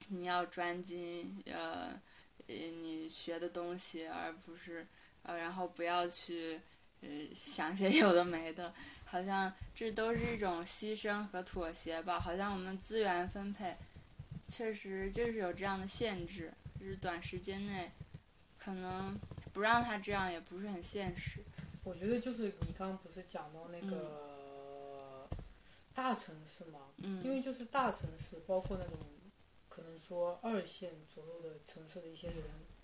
[0.09, 1.99] 你要专精，呃，
[2.45, 4.85] 你学的东西，而不是，
[5.23, 6.59] 呃，然后不要去，
[7.01, 8.71] 呃，想些有的没的，
[9.15, 12.19] 好像这都是一种牺牲和妥协吧。
[12.19, 13.77] 好像我们资源分配，
[14.49, 17.89] 确实就是有这样的限制，就是短时间内，
[18.57, 19.17] 可能
[19.53, 21.39] 不让他这样也不是很现实。
[21.85, 25.29] 我觉得就是你刚刚不是讲到那个
[25.93, 28.97] 大城市嘛，嗯，因为就是大城市，包括那种。
[29.69, 32.37] 可能说二线左右的城市的一些人，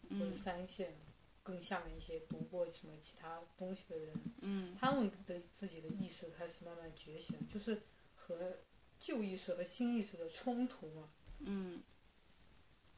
[0.10, 0.94] 嗯或者三线
[1.44, 7.82] 更下面一些读过什么其他东西的人，嗯，他们的自己的意识开始慢慢觉醒，就是
[8.16, 8.58] 和
[9.00, 11.10] 旧意识和新意识的冲突嘛。
[11.40, 11.82] 嗯。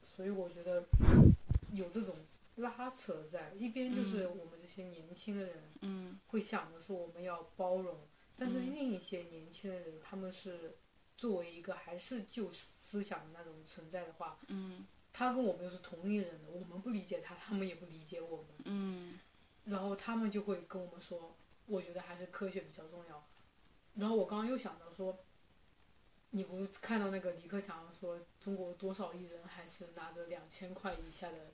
[0.03, 0.85] 所以我觉得
[1.73, 2.15] 有这种
[2.57, 8.75] 拉扯在，一边就是我们这些年轻的人，嗯，会想着说我们要包容但是嗯。
[8.75, 10.77] 另一些年轻的人，他们是
[11.17, 19.19] 作为一个还是旧思想的那种存在的话，嗯他跟我们又是同龄人的，我们不理解他，他们也不理解我们，嗯。
[19.65, 23.25] 然后他们就会跟我们说，我觉得还是科学比较重要。
[23.93, 25.23] 然后我刚刚又想到说，
[26.31, 31.53] 你不是看到那个李克强说中国多少亿人还是拿着两千块以下的、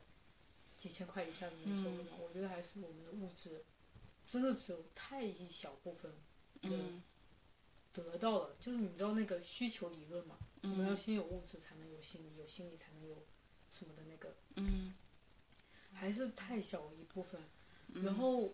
[0.78, 2.18] 几千块以下的年收入吗？
[2.18, 3.66] 我觉得还是我们的物质
[4.26, 6.14] 真的只有太一小部分
[6.62, 7.04] 嗯。
[7.92, 10.98] 得到了，就是你知道那个需求理论嘛，我们要嗯。
[10.98, 13.26] 先有物质才能有心理，有心理才能有
[13.70, 14.94] 什么的那个，嗯。
[15.92, 17.42] 还是太小一部分。
[17.88, 18.54] 嗯，然后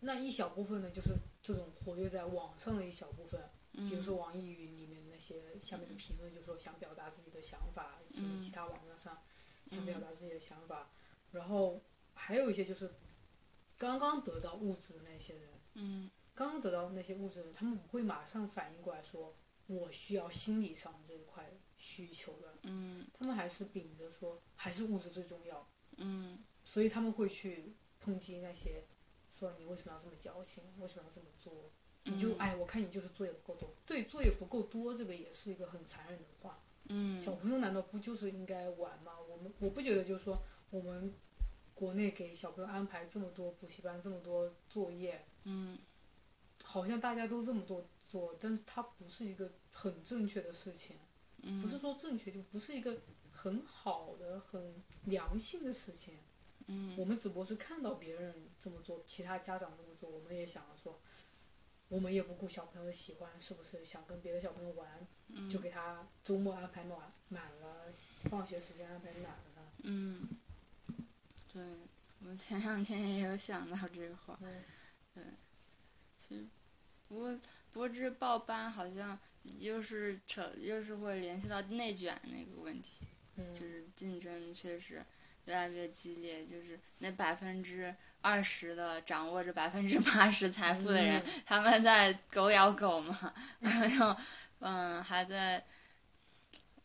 [0.00, 3.40] 那一小部分呢，就是这种活跃在网上的一小部分，
[3.72, 3.88] 嗯。
[3.88, 9.16] 比如说网易云里面那些下面的评论，就说想表达自己的想法，什么嗯其他网站上
[9.68, 10.90] 想表达自己的想法，
[11.30, 12.92] 然后还有一些就是
[13.78, 16.10] 刚刚得到物质的那些人，嗯。
[16.34, 19.32] 刚刚得到那些物质的人，他们不会马上反应过来说
[19.68, 21.48] 我需要心理上这一块
[21.84, 23.06] 需求的，嗯。
[23.12, 25.68] 他们还是秉着说还是物质最重要，
[25.98, 26.42] 嗯。
[26.64, 28.84] 所以他们会去抨击那些
[29.28, 31.70] 说你为什么要这么矫情，为什么要这么做？
[32.04, 32.38] 你就嗯。
[32.38, 36.62] 哎，我看你就是作业不够多，对，作业不够多，这个也是一个很残忍的话。
[36.88, 37.18] 嗯。
[37.18, 39.20] 小朋友难道不就是应该玩吗？
[39.20, 40.34] 我们我不觉得就是说
[40.70, 41.12] 我们
[41.74, 45.78] 国内给小朋友安排这么多补习班，这么多作业，嗯。
[46.66, 51.00] 好像大家都这么多做，但是它不是一个很正确的事情，嗯
[51.60, 56.18] 不是说正确就不是一个很好的、很良性的事情。
[56.66, 60.98] 嗯我们只不过是看到别人这么做，其他家长这么做，我们也想着说，
[61.88, 67.92] 我们也不顾小朋友的喜欢，是不是想跟别的小朋友玩，嗯就给他周末安排满满了，
[68.30, 69.72] 放学时间安排满了。
[69.82, 70.26] 嗯，
[71.52, 71.62] 对，
[72.26, 74.38] 我前两天也有想到这个话。
[75.16, 75.36] 嗯，
[76.18, 76.46] 其实，
[77.06, 77.38] 不过
[77.74, 79.18] 不过这报班好像
[79.58, 83.04] 又是扯，又是会联系到内卷那个问题，
[83.36, 85.04] 就嗯，是竞争确实
[85.46, 94.16] 越来越激烈，就是那百分之二十的掌握着百分之八十财富的人，他们在狗咬狗嘛，然后
[94.60, 95.66] 嗯还在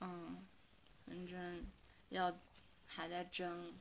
[0.01, 0.43] 嗯，
[1.05, 1.63] 反正
[2.09, 2.35] 要
[2.87, 3.75] 还在争，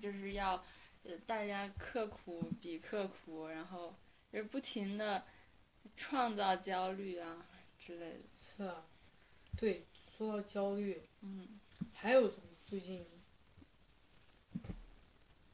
[0.00, 0.64] 就是要
[1.04, 3.94] 呃大家刻苦比刻苦，然后
[4.32, 5.22] 就是不停的
[5.96, 7.46] 创造焦虑啊
[7.78, 8.24] 之类的。
[8.38, 8.86] 是啊，
[9.56, 11.58] 对，说到焦虑，嗯
[11.92, 13.06] 还有一种最近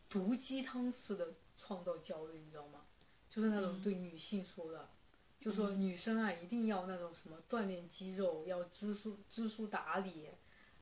[0.09, 2.83] 毒鸡汤式的创造焦虑，你知道吗？
[3.31, 4.91] 就是那种嗯对女性说的，
[5.41, 10.29] 就说女生啊一定要那种什么锻炼肌肉，要知书知书达理，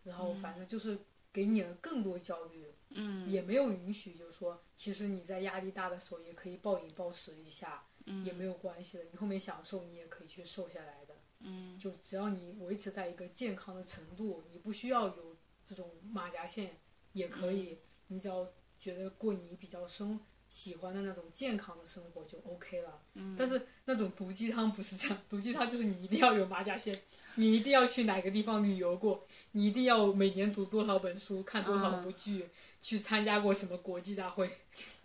[0.03, 0.99] 然后反正就是
[1.33, 11.15] 给你了更多焦虑，嗯也没有允许，就是说其实你在压力大的时候也可以暴饮暴食一下，嗯也没有关系的，你后面想瘦你也可以去瘦下来的。
[11.43, 16.77] 嗯就只要你维持在一个健康的程度，你不需要有这种马甲线，
[17.13, 18.47] 也可以，你只要
[18.79, 20.21] 觉得过你比较生
[20.51, 23.01] 喜欢的那种健康的生活就 OK 了。
[23.15, 27.01] 嗯，但是那种毒鸡汤不是这样，毒鸡汤就是你一定要有马甲线，
[27.37, 32.49] 你一定要去哪个地方旅游过，你一定要每年读多少本书，看多少部剧，
[32.83, 34.51] 去参加过什么国际大会。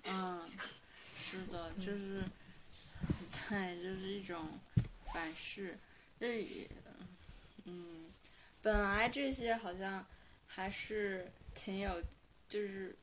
[0.04, 0.42] 嗯，
[1.16, 2.24] 是的，就是，
[3.50, 4.60] 对，就是一种
[5.14, 5.78] 反噬。
[6.20, 6.68] 这也，
[7.66, 8.06] 嗯，
[8.62, 10.06] 本来这些好像
[10.48, 12.02] 还是挺有，
[12.48, 12.96] 就是，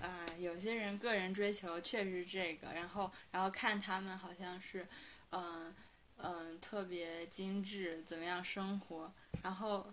[0.00, 4.86] 啊，有些人个人追求确实这个，然后然后看他们好像是，
[5.30, 5.74] 嗯
[6.18, 9.92] 嗯，特别精致，怎么样生活，然后。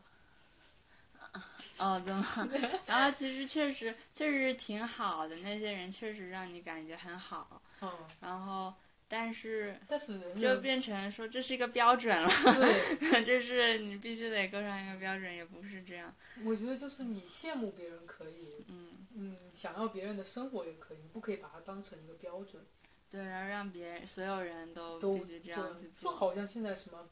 [1.79, 2.23] 哦，怎么？
[2.85, 7.59] 然后其实确实确实挺好的，那些人确实让你感觉很好。
[7.81, 8.71] 嗯，然后，
[9.07, 16.13] 但是但是就变成说这是一个标准了，对， 就是你必须得够上一个标准，也不是这样。
[16.43, 22.63] 我觉得就是你羡慕别人可以，嗯，嗯，想要别人的生活也可以，你不可以把它当成一个标准。
[23.09, 26.17] 对，然后让别人所有人都都必须这样去做就。
[26.17, 27.07] 好像现在什么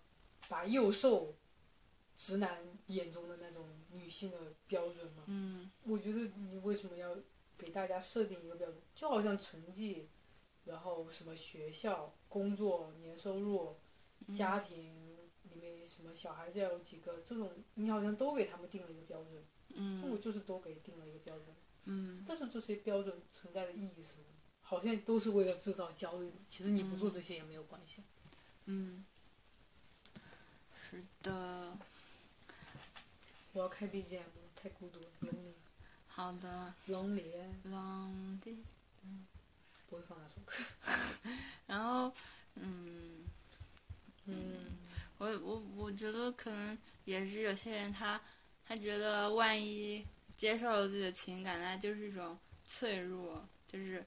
[0.50, 1.36] 把幼瘦
[2.18, 5.24] 直男眼中的那种女性的标准嘛。
[5.28, 7.16] 嗯我觉得你为什么要
[7.56, 8.82] 给大家设定一个标准？
[8.96, 10.10] 就好像成绩，
[10.72, 13.76] 然后什么学校、工作、年收入、
[14.28, 15.18] 嗯家庭
[15.50, 21.48] 里面什么小孩子要有几个，这种你好像都给他们定了一个标准，嗯我嗯就是都给定了一个标准。
[21.86, 24.26] 嗯但是这些标准存在的意义是什么？
[24.62, 26.32] 好像都是为了制造焦虑。
[26.50, 28.04] 其实你不做这些也没有关系。
[28.66, 29.04] 嗯，
[30.74, 31.78] 是的，
[33.52, 34.22] 我要开 BGM，
[34.56, 35.54] 太孤独了，lonely
[36.08, 38.60] 好的 lonely，，lonely。
[39.92, 40.56] 不会放那首歌。
[41.68, 42.14] 然后，
[42.56, 43.26] 嗯，
[44.26, 44.78] 嗯，
[45.18, 48.20] 我我我觉得可能也是有些人他
[48.66, 50.06] 他觉得万一
[50.38, 54.06] 接受了自己的情感，那就是一种脆弱，就是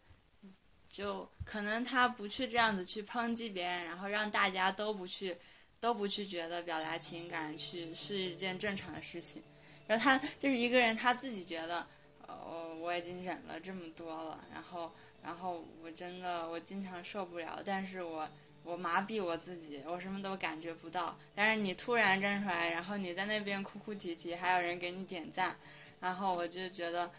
[0.89, 5.37] 就可能他不去这样子去抨击别人，然后让大家都不去
[5.81, 9.43] 都不去觉得表达情感去是一件正常的事情，
[9.87, 11.87] 然后他就是一个人他自己觉得，
[12.27, 14.95] 呃，我我已经忍了这么多了，然后
[15.25, 18.29] 然后我真的我经常受不了，但是我。
[18.67, 21.15] 我麻痹我自己，我什么都感觉不到。
[21.35, 25.55] 但是你突然站出来，然后你在那边哭哭啼啼，还有人给你点赞，
[26.01, 27.11] 然后我就觉得，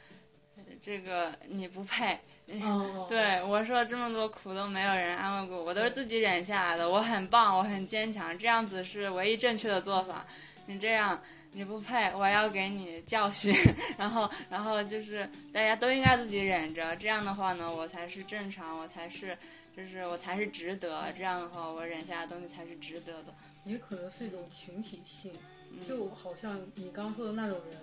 [0.82, 2.20] 这个你不配。
[2.64, 6.90] 哦 对我说这么多苦都没有人安慰过我，我都是自己忍下来的。
[6.90, 10.26] 我很棒，我很坚强，这样子是唯一正确的做法。
[10.66, 11.22] 你这样
[11.56, 13.52] 你不配，我要给你教训。
[13.98, 19.38] 然后，然后就是大家都应该自己忍着，这样的话呢，我才是正常，我才是。
[19.76, 23.36] 就是我才是值得，这样的话，我忍下的东西才是值得的。
[23.66, 25.34] 也可能是一种群体性，
[25.70, 27.78] 嗯就好像你刚刚说的那种人，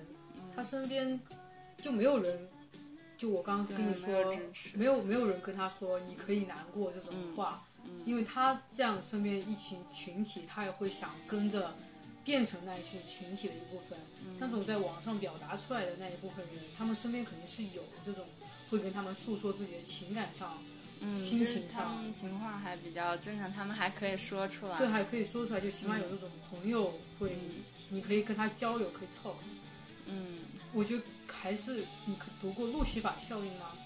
[0.56, 1.20] 他身边
[1.82, 2.48] 就没有人，
[3.18, 4.34] 就我刚刚跟你说
[4.72, 11.74] 没有没有人跟他说你可以难过这种话，嗯因为他这样身边一群群体，他也会想跟着
[12.24, 13.98] 变成那一群群体的一部分。
[14.24, 18.24] 嗯那种在网上表达出来的那一部分人，他们身边肯定是有这种
[18.70, 20.58] 会跟他们诉说自己的情感上。
[21.04, 24.78] 嗯，心情上他们情况还比较正常，他们还可以说出来。
[24.78, 27.36] 对，还可以说出来，就起码有这种朋友会，
[27.90, 29.34] 你可以跟他交流，可以 talk。
[30.06, 30.38] 嗯，
[30.72, 33.76] 我觉得还是你可读过路西法效应吗？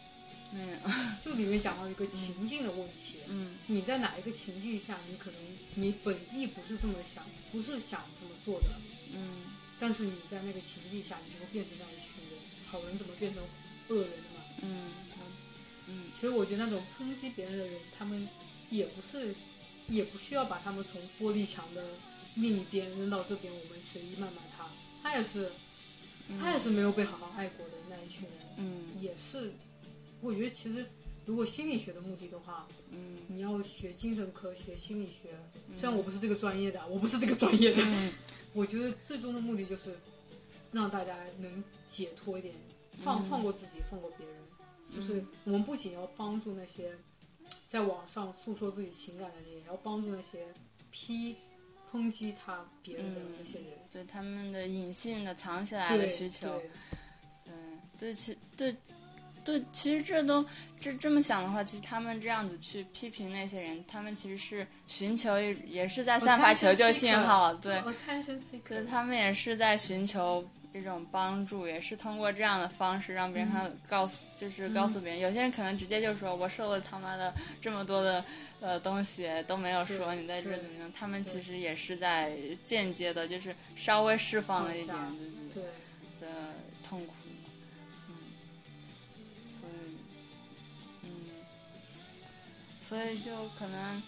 [0.56, 0.78] 没有，
[1.22, 5.40] 就里面讲到一个情境的问题，嗯你在哪一个情境下，你可能
[5.74, 8.70] 你本意不是这么想，不是想这么做的，
[9.12, 9.30] 嗯
[9.78, 12.40] 但是你在那个情境下，你就会变成那样一群人。
[12.68, 13.42] 好人怎么变成
[13.88, 14.42] 恶人了嘛？
[14.62, 14.90] 嗯
[15.86, 18.28] 嗯其实我觉得那种抨击别人的人，他们
[18.70, 19.34] 也不是，
[19.88, 21.84] 也不需要把他们从玻璃墙的
[22.34, 24.66] 另一边扔到这边，我们随意谩骂他。
[25.02, 25.52] 他也是，
[26.40, 29.52] 他也是没有被好好爱过的那一群人，嗯也是。
[30.20, 30.84] 我觉得其实，
[31.24, 35.38] 如果心理学的目的的话，嗯你要学精神科学、心理学。
[35.76, 38.12] 虽然我不是这个专业的，我不是这个专业的，嗯
[38.54, 39.94] 我觉得最终的目的就是
[40.72, 42.54] 让大家能解脱一点，
[43.02, 44.36] 放放过自己，放过别人。
[44.88, 46.96] 就是我们不仅要帮助那些
[47.66, 50.46] 在网上诉说自己情感的人，也要帮助那些
[50.92, 51.34] 批
[51.92, 53.68] 抨击他别人的那些人。
[53.90, 57.52] 对他们的隐性的藏起来对的需求，对
[57.98, 58.76] 对对其对
[59.46, 60.44] 对，其实这都
[60.78, 75.20] 这这么想的话，其实他们这样子去批评那些人，他们其实是寻求也是在散发求救信号，对，，attention 对他们也是在寻求一种帮助，也是通过这样的方式让别人看告诉，就是告诉别人。
[75.20, 77.32] 有些人可能直接就说：“我受了他妈的
[77.62, 78.24] 这么多的
[78.60, 84.96] 呃东西都没有说你在这怎么样。”他们其实也是在间接的，就是稍微释放了一点
[85.54, 85.66] 自己，
[86.20, 86.26] 的
[86.86, 87.12] 痛苦。
[92.88, 94.02] 所以就可能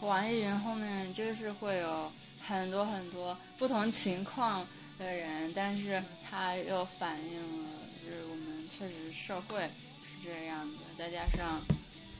[0.00, 4.66] 网易云后面就是会有很多很多不同情况
[4.98, 7.68] 的人，但是它又反映了
[8.04, 9.62] 就是我们确实社会
[10.02, 11.60] 是这样的，再加上。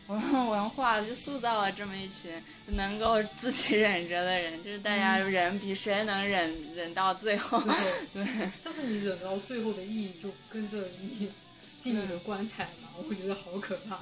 [0.08, 2.32] 文文化就塑造了这么一群
[2.68, 7.60] 能够自己忍着的人，就是大家忍比谁能忍忍到最后。
[8.14, 8.50] 对对。
[8.64, 11.30] 但是你忍到最后的意义就跟着你
[11.78, 13.96] 进你的棺材嘛，我会觉得好可怕，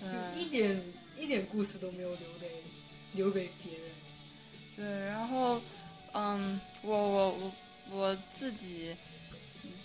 [0.00, 0.08] 就
[0.40, 0.82] 一嗯，点
[1.18, 2.50] 一点故事都没有留给
[3.12, 3.82] 留给别人。
[4.76, 5.60] 对，然后，
[6.12, 7.52] 嗯，我我我
[7.90, 8.96] 我自己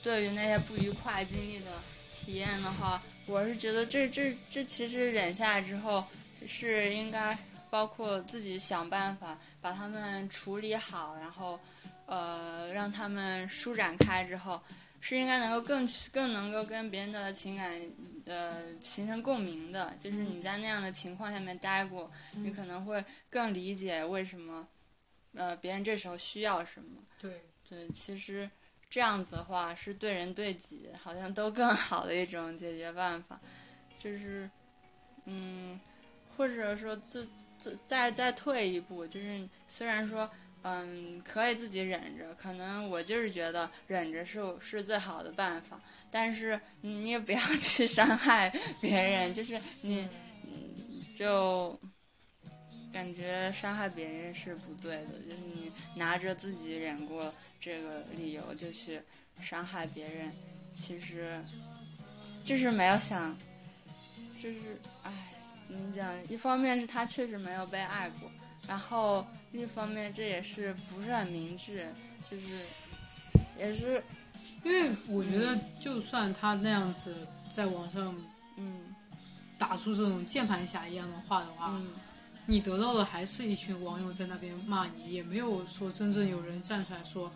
[0.01, 1.65] 对于那些不愉快经历的
[2.13, 6.03] 体验的话，我是觉得这这这其实忍下来之后，
[6.45, 7.37] 是应该
[7.69, 11.59] 包括自己想办法把他们处理好，然后
[12.05, 14.61] 呃让他们舒展开之后，
[15.01, 17.81] 是应该能够更更能够跟别人的情感
[18.25, 19.93] 呃形成共鸣的。
[19.99, 24.67] 就是你在那样的情况下面待过，你可能会更理解为什么
[25.33, 27.01] 呃别人这时候需要什么。
[27.19, 28.49] 对，对，其实
[28.89, 33.39] 这样子的话是对人对己好像都更 好的一种解决办法，
[33.97, 34.49] 就是
[35.25, 35.79] 嗯，
[36.35, 40.29] 或者说最最再再退一步，就是虽然说
[40.63, 45.79] 嗯可以自己忍着，可能我就是觉得忍着是是最好的办法，
[46.13, 50.07] 但是你也不要去伤害别人，就是你
[51.15, 51.77] 就。
[52.93, 59.01] 感觉伤害别人是不对的，就是你拿着自己忍过这个理由就去
[59.41, 60.31] 伤害别人，
[60.75, 61.43] 其实
[62.43, 63.35] 就是没有想，
[64.39, 65.11] 就是哎，
[65.67, 66.13] 怎么讲？
[66.29, 68.29] 一方面是他确实没有被爱过，
[68.67, 71.87] 然后另一方面这也是不是很明智，
[72.29, 72.59] 就是
[73.57, 74.03] 也是
[74.63, 77.15] 因为我觉得，就算他那样子
[77.53, 78.15] 在网上
[78.57, 78.81] 嗯。
[79.59, 81.87] 打出这种键盘侠一样的话的话，嗯。
[82.47, 87.31] 你得到的还是一群网友在那边骂你，也没有说真正有人站出来说，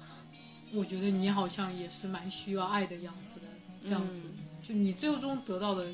[0.74, 3.48] 我觉得你好像也是蛮需要爱的样子的，
[3.82, 4.34] 这样子，嗯。
[4.62, 5.88] 就你最终得到的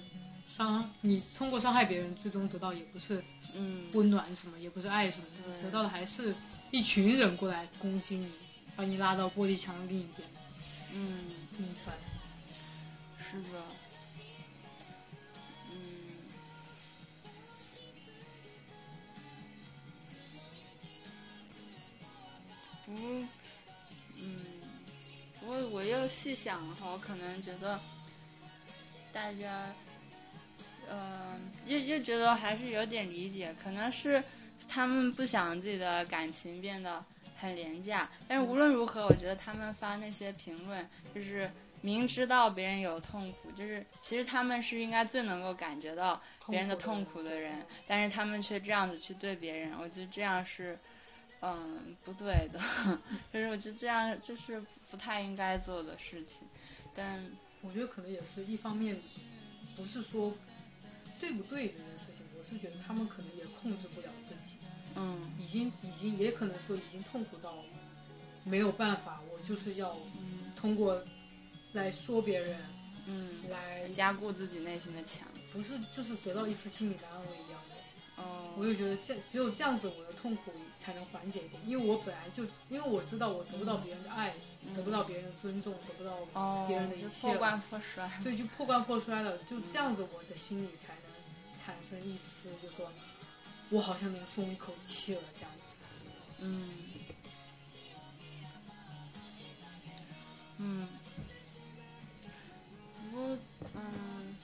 [0.48, 3.24] 伤，你通过伤害别人，最终得到也不是
[3.56, 3.84] 嗯。
[3.94, 5.28] 温暖什么，也不是爱什么
[5.62, 6.34] 得到的还是
[6.72, 8.32] 一群人过来攻击你，
[8.76, 10.28] 把你拉到玻璃墙的另一边，
[10.96, 11.00] 嗯，
[11.60, 11.96] 晕船。
[13.18, 13.62] 是的，
[15.72, 15.74] 嗯。
[22.86, 22.92] 不，
[24.20, 24.46] 嗯，
[25.40, 27.80] 不过我又细想的话，我可能觉得
[29.12, 29.74] 大家，
[30.88, 34.24] 呃，又又觉得还是有点理解，可能是
[34.68, 37.04] 他们不想自己的感情变得
[37.44, 38.10] 很廉价。
[38.28, 50.78] 但是无论如何，我觉得他们发那些评论，就是明知道别人有痛苦，就是其实他们是应该最能够感觉到别人的痛苦的人，但是他们却这样子去对别人，我觉得这样是，
[51.42, 52.60] 嗯，不对的，
[53.34, 56.48] 就是我觉得这样就是不太应该做的事情，
[56.96, 57.24] 但
[57.62, 58.98] 我觉得可能也是一方面，
[59.76, 60.34] 不是说
[61.20, 64.43] 对不对这件事情，我是觉得他们可能也控制不了自己，
[64.96, 65.32] 嗯。
[65.40, 67.54] 已经已经也可能说已经痛苦到
[68.44, 70.52] 没有办法，我就是要嗯。
[70.56, 71.04] 通过
[71.74, 72.58] 来说别人，
[73.08, 77.76] 嗯，来加固自己内心的墙，不是就是得到一丝心理的安慰一样的。
[78.16, 84.34] 哦，我就觉得这只有这样子，我的痛苦才能缓解一点，因为我本来就因为我知道我得不到别人的爱，
[84.76, 92.90] 得不到别人的尊重，得不到哦，别人的一就切破罐破摔，对，就破罐破摔了，就这样子，我的心里才能产生一丝，就说
[93.70, 95.60] 我好像能松一口气了，这样子。
[96.40, 96.70] 嗯，
[100.58, 100.88] 嗯，
[103.12, 103.38] 不过，
[103.74, 104.36] 嗯，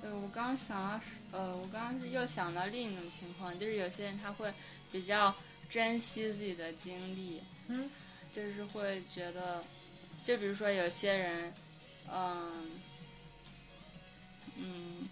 [0.00, 1.00] 对我刚刚想到，
[1.32, 4.52] 呃，我刚刚是又想到另一种情况，就是有些人他会
[4.90, 5.34] 比较
[5.68, 7.90] 珍惜自己的经历，嗯，
[8.30, 9.64] 就是会觉得，
[10.22, 11.54] 就比如说有些人，
[12.12, 12.80] 嗯，
[14.56, 15.06] 嗯，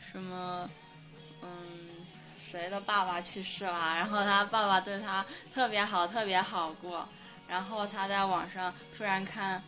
[0.00, 0.68] 什么，
[1.46, 2.06] 嗯，
[2.38, 5.24] 谁的爸爸去世了， 然后他爸爸对他
[5.54, 7.06] 特别好，特别好过，
[7.48, 9.62] 然后他在网上突然看，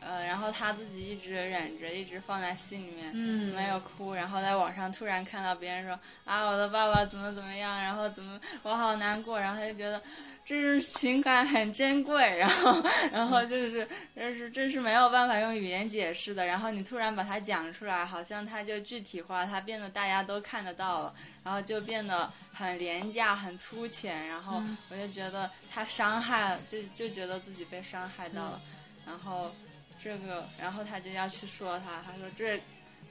[0.00, 3.54] 呃，然后他自己一直忍着，一直放在心里面，嗯。
[3.54, 10.00] 没有哭，然后在网上突然看到别人说啊，我的爸爸怎么怎么样，然后怎么我好难过，然后他就觉得
[10.46, 24.76] 这是情感很珍贵，然后然后就是这是这是没有办法用语言解释的，然后你突然把它讲出来，好像它就具体化，它变得大家都看得到了，然后就变得很廉价、很粗浅，然后嗯。
[24.88, 28.60] 我就觉得他伤害了，就就觉得自己被伤害到了，
[29.04, 29.52] 然后
[29.98, 32.60] 这个，然后他就要去说他，他说这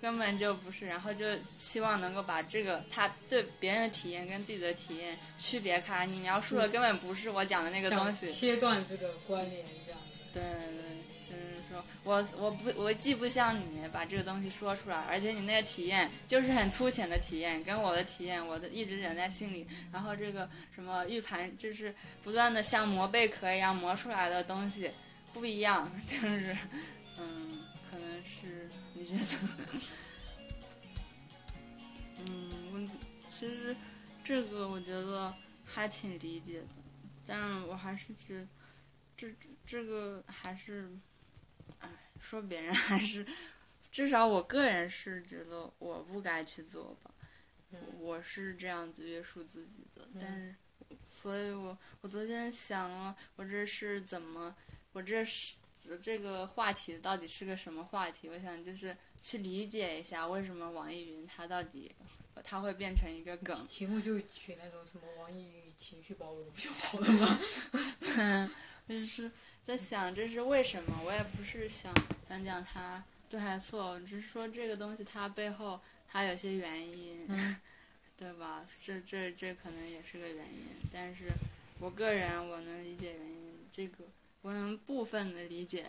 [0.02, 6.06] 根本就不是，然后就希望能够把这个他对别人的体验跟自己的体验区别开。
[6.06, 8.32] 你描述的根本不是我讲的那个东西。
[8.32, 10.06] 切断这个关联，这样子。
[10.32, 19.66] 对对，就是说我我不我既不像你把这个东西说出来，而且你那个体验就是很粗浅的体验，跟我的体验我的一直忍在心里。
[19.92, 24.92] 然后这个什么玉盘，就是不断的像磨贝壳一样磨出来的东西
[25.34, 26.56] 不一样， 就是
[27.18, 29.26] 嗯，可能是你觉得，
[32.20, 32.90] 嗯，我
[33.28, 33.76] 其实
[34.24, 35.34] 这个我觉得
[35.64, 36.68] 还挺理解的，
[37.26, 38.48] 但我还是觉得。
[39.18, 40.92] 这这这个还是，
[41.80, 41.90] 哎，
[42.20, 43.26] 说别人还是，
[43.90, 47.12] 至少我个人是觉得我不该去做吧，
[47.72, 50.54] 嗯我是这样子约束自己的，嗯但是，
[51.06, 54.54] 所以我我昨天想了，我这是怎么，
[54.92, 55.56] 我这是
[56.02, 58.30] 这个话题到底是个什么话题？
[58.30, 61.94] 我想就是去理解一下为什么网易云它到底
[62.44, 63.56] 它会变成一个梗。
[63.68, 68.52] 题目就取那种什么网易云情绪包容不就好了吗？
[68.88, 69.32] 就是
[69.64, 71.94] 在想这是为什么，我也不是想
[72.30, 77.56] 想讲它对还是错，只是说这个东西它背后它有些原因，嗯
[78.16, 78.66] 对吧？
[78.86, 81.30] 这这这可能也是个原因，但是
[81.80, 84.06] 我个人我能理解原因，这个
[84.46, 85.88] 我能部分的理解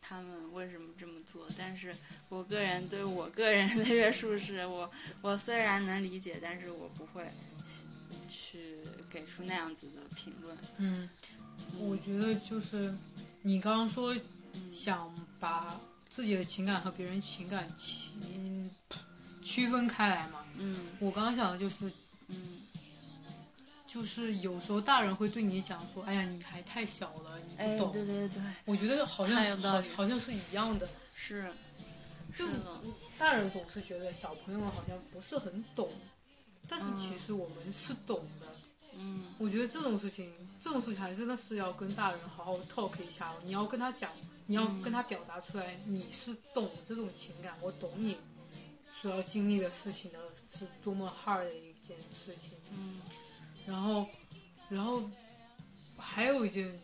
[0.00, 1.92] 他们为什么这么做，但是
[2.28, 4.88] 我个人对我个人的约束是我
[5.22, 7.26] 我虽然能理解，但是我不会
[8.30, 8.76] 去
[9.10, 10.56] 给出那样子的评论。
[10.76, 11.10] 嗯，
[11.80, 12.94] 我觉得就是
[13.42, 14.16] 你刚刚说
[14.70, 15.76] 想把
[16.08, 18.12] 自己的情感和别人情感区
[19.42, 20.44] 区分开来嘛。
[20.58, 21.90] 嗯我刚刚想的就是，
[22.28, 22.36] 嗯
[23.96, 27.92] 就就是有时候大人会对你讲说：“哎呀，你还太小了，你哎，不懂。
[27.92, 31.50] 对对对，我觉得好像是好像是一样的，是，
[32.36, 32.52] 就是，
[33.18, 35.88] 大人总是觉得小朋友们好像不是很懂，
[36.68, 38.46] 但是嗯其实我们是懂的。
[38.98, 40.30] 嗯我觉得这种事情，
[40.60, 43.32] 这种事情还真的是要跟大人好好 talk 一下。
[43.44, 44.10] 你要跟他讲，
[44.44, 48.18] 你要嗯跟他表达出来，你是懂这种情感，我懂你
[49.00, 50.18] 所要经历的事情的
[50.48, 52.52] 是多么 hard 的一件事情。
[52.72, 53.00] 嗯
[53.66, 54.06] 然后，
[54.68, 55.10] 然后
[55.96, 56.78] 还有一件，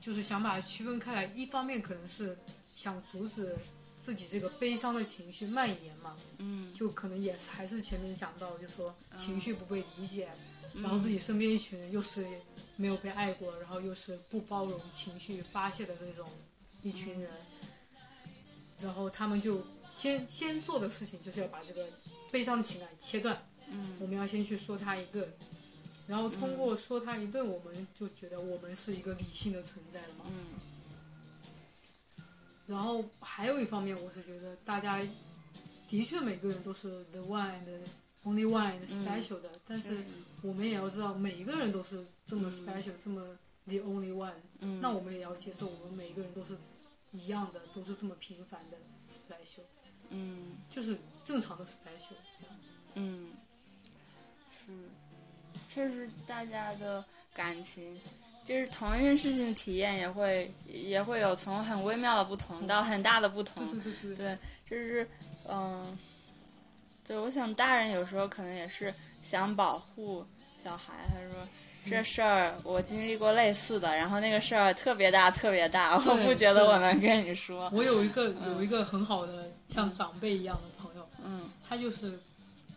[0.00, 1.24] 就是想把它区分开来。
[1.34, 2.38] 一方面可能是
[2.76, 3.56] 想阻止
[4.04, 10.30] 自己这个悲伤的情绪蔓延嘛，嗯，就可能也是还是前面讲到，就说情绪不被理解，
[10.74, 12.26] 嗯然后自己身边一群人又是
[12.76, 16.28] 没有被爱过，然后又是不包容情绪发泄的那种
[16.82, 17.30] 一群人，
[18.80, 21.88] 然后他们就先先做的事情就是要把这个
[22.30, 23.36] 悲伤的情感切断。
[23.70, 25.26] 嗯我们要先去说他一顿，
[26.06, 30.24] 然后通过说他一顿，我们就觉得我们是一个理性的存在了嘛。
[30.28, 30.60] 嗯。
[32.66, 34.98] 然后还有一方面，我是觉得大家
[35.88, 37.86] 的确每个人都是 the one and
[38.24, 40.02] only one and special 的，但是
[40.42, 46.56] 我们也要知道每一个人都是这么 special，、这么 the only one，、嗯，那我们也要接受我们每一个人都是
[47.12, 48.78] 一样的，都是这么平凡的
[49.10, 49.64] special，
[50.08, 50.56] 嗯。
[50.70, 52.56] 就是正常的 special 这样。
[52.94, 53.32] 嗯，
[54.50, 54.72] 是，
[55.74, 57.04] 确实大家的
[57.34, 58.00] 感情，
[58.44, 64.38] 就是同一件事情体验也会也会有从很微妙的不同到很大的不同对，对对对，对，
[64.70, 65.08] 就是
[65.48, 65.98] 嗯，
[67.04, 70.24] 对，我想大人有时候可能也是想保护
[70.62, 71.48] 小孩，他说。
[71.86, 77.68] 这事儿我经历过类似的，然后那个事儿特别大，特别大，我不觉得我能跟你说。
[77.74, 82.18] 我有一个有一个很好的像长辈一样的朋友，嗯他就是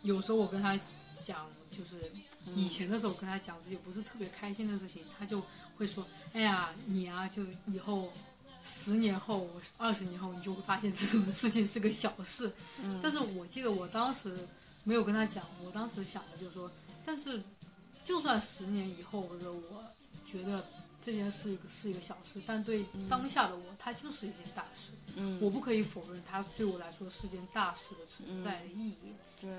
[0.02, 0.78] 有时候我跟他
[1.24, 2.12] 讲，就是
[2.54, 5.42] 以前的时候跟他讲这些不是特别开心的事情，他就
[5.76, 8.12] 会说：“哎呀，你啊，就以后
[8.62, 14.36] 十年后、二十年后，你就会发现这种事情是个小事。”嗯，但是我记得我当时
[14.84, 16.70] 没有跟他讲，我当时想的就是说，
[17.04, 17.42] 但是
[18.04, 19.84] 就算十年以后的我
[20.26, 20.64] 觉得
[21.00, 24.92] 这件事一个是一个小事，但对当下的我，它就是一件大事。
[25.16, 29.50] 嗯，我不可以否认它对我来说是件大事的存在的意义，对。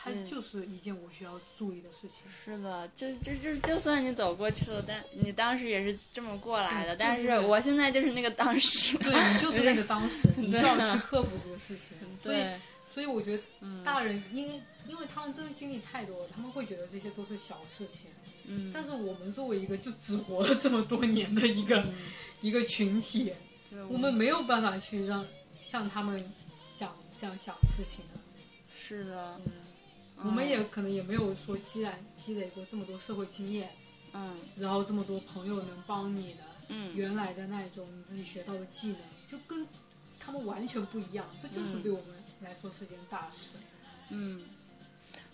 [0.00, 2.22] 它就是一件我需要注意的事情。
[2.30, 6.94] 是的，就就就就算你走过去了，但你当时也是这么过来的。
[6.94, 8.96] 对但是我现在就是那个当时。
[8.98, 11.98] 对你 就是那个当时，你就要 去克服这个事情。
[12.22, 12.60] 所以，对，
[12.94, 18.10] 所以我觉得嗯大人因为因为他们真的经历太多了，他们会觉得这些都是小事情。
[18.46, 21.84] 嗯，但是我们作为一个就只活了这么多年的一个、
[22.40, 23.32] 一个群体，
[23.68, 25.26] 对我们没有办法去让
[25.60, 26.32] 像他们
[26.78, 28.20] 想这样想事情的。
[28.74, 29.38] 是的，
[30.24, 33.70] 我们也可能也没有说积累积累过这么多社会经验，
[34.12, 36.38] 嗯然后这么多朋友能帮你的，
[36.68, 38.98] 嗯原来的那种你自己学到的技能，
[39.30, 39.66] 就跟
[40.18, 42.06] 他们完全不一样，这就是嗯对我们
[42.40, 43.58] 来说是件大事。
[44.10, 44.42] 嗯，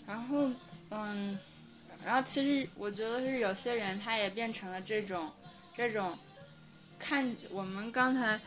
[0.07, 0.51] 然后
[0.91, 1.39] 嗯，
[2.05, 5.31] 然后其实我觉得是有些人他也变成了这种
[5.77, 6.17] 这种
[6.99, 8.39] 看我们刚才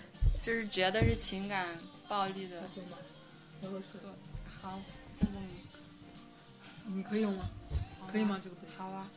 [0.41, 1.67] 就是觉得是情感
[2.07, 2.83] 暴力的对。
[2.83, 2.97] 吗？
[3.61, 3.99] 然后说。
[4.61, 4.81] 好，
[5.17, 5.31] 这个
[6.93, 7.43] 你可以用吗？
[8.11, 8.39] 可以吗？
[8.43, 8.61] 这个杯？
[8.77, 9.07] 好啊。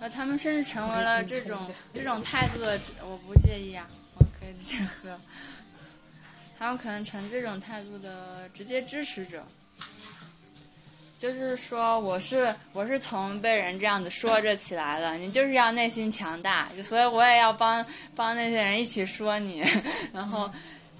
[0.00, 3.86] 呃，他们甚至成为了这种这种态度的，我不介意啊，
[4.16, 5.18] 我可以直接喝。
[6.56, 9.44] 他们可能成这种态度的直接支持者，
[11.18, 17.84] 就是说我是我是从被人这样子说着起来的，你就是要内心强大，所以我也要帮
[18.14, 19.62] 帮那些人一起说你，
[20.14, 20.50] 然后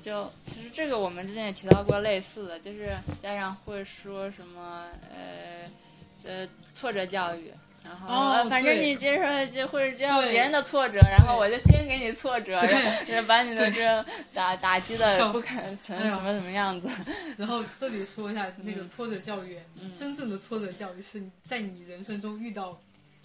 [0.05, 2.90] 就其实这个我们之前也提到过类似的，就是
[3.22, 5.66] 家长会说什么呃
[6.24, 7.50] 呃挫折教育。
[7.82, 12.59] 然后、哦呃反正你接受就或者接受别人的挫折，然后我就先给你挫折，
[13.07, 16.88] 然后把你的这打打击的不堪成什么什么样子。
[17.36, 22.80] 然后这里说一下那个嗯挫折教育，嗯真正的挫折教育是在你人生中遇到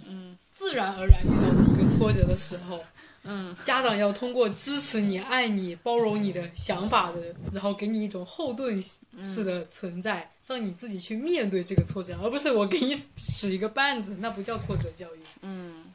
[0.05, 2.83] 嗯自然而然遇到的一个挫折的时候，
[3.23, 8.81] 嗯家长要通过支持你、爱你、包容你的想法的，然后给你一种后盾
[9.21, 15.19] 式的存在，让你自己去面对这个挫折，而不是我给你使一个绊子，那不叫挫折教育。
[15.43, 15.85] 嗯，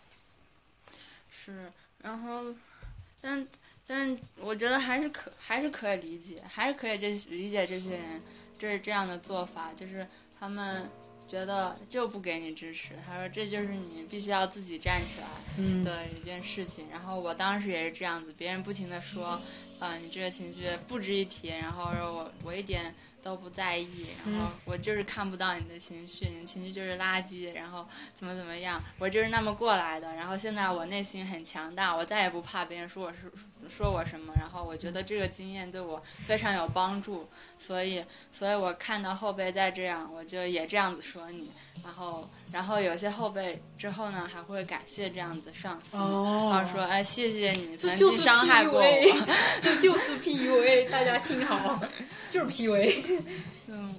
[1.31, 2.43] 是，然后，
[3.21, 3.47] 但
[3.87, 8.23] 但我觉得还是可还是可以理解，还是可以这理解这些人
[8.59, 10.07] 这是这样的做法，就是
[10.41, 10.89] 他们
[11.27, 15.27] 觉得就不给你支持，他说这就是你必须要自己站起来。
[15.59, 16.89] 嗯的一件事情。
[16.91, 19.41] 然后我当时也是这样子，别人不停的说
[19.79, 22.95] 呃，你这个情绪不值一提，然后我我一点
[23.25, 30.15] 都不在意，然后我就是看不到你的情绪，你的情绪就是垃圾，然后怎么怎么样，我就是那么过来的。
[30.15, 33.33] 然后现在我内心很强大，我再也不怕别人说我是
[33.67, 34.35] 说我什么。
[34.39, 37.27] 然后我觉得这个经验对我非常有帮助，
[37.59, 41.51] 所以所以我看到后辈再这样，我就也这样子说你。
[41.83, 49.27] 然后然后有些后辈之后呢，还会感谢这样子上司，然后说哎谢谢你曾经伤害过我。
[49.61, 51.81] 这就是 PUA，大家听好，
[52.31, 53.14] 就是 PUA。
[53.69, 53.95] 嗯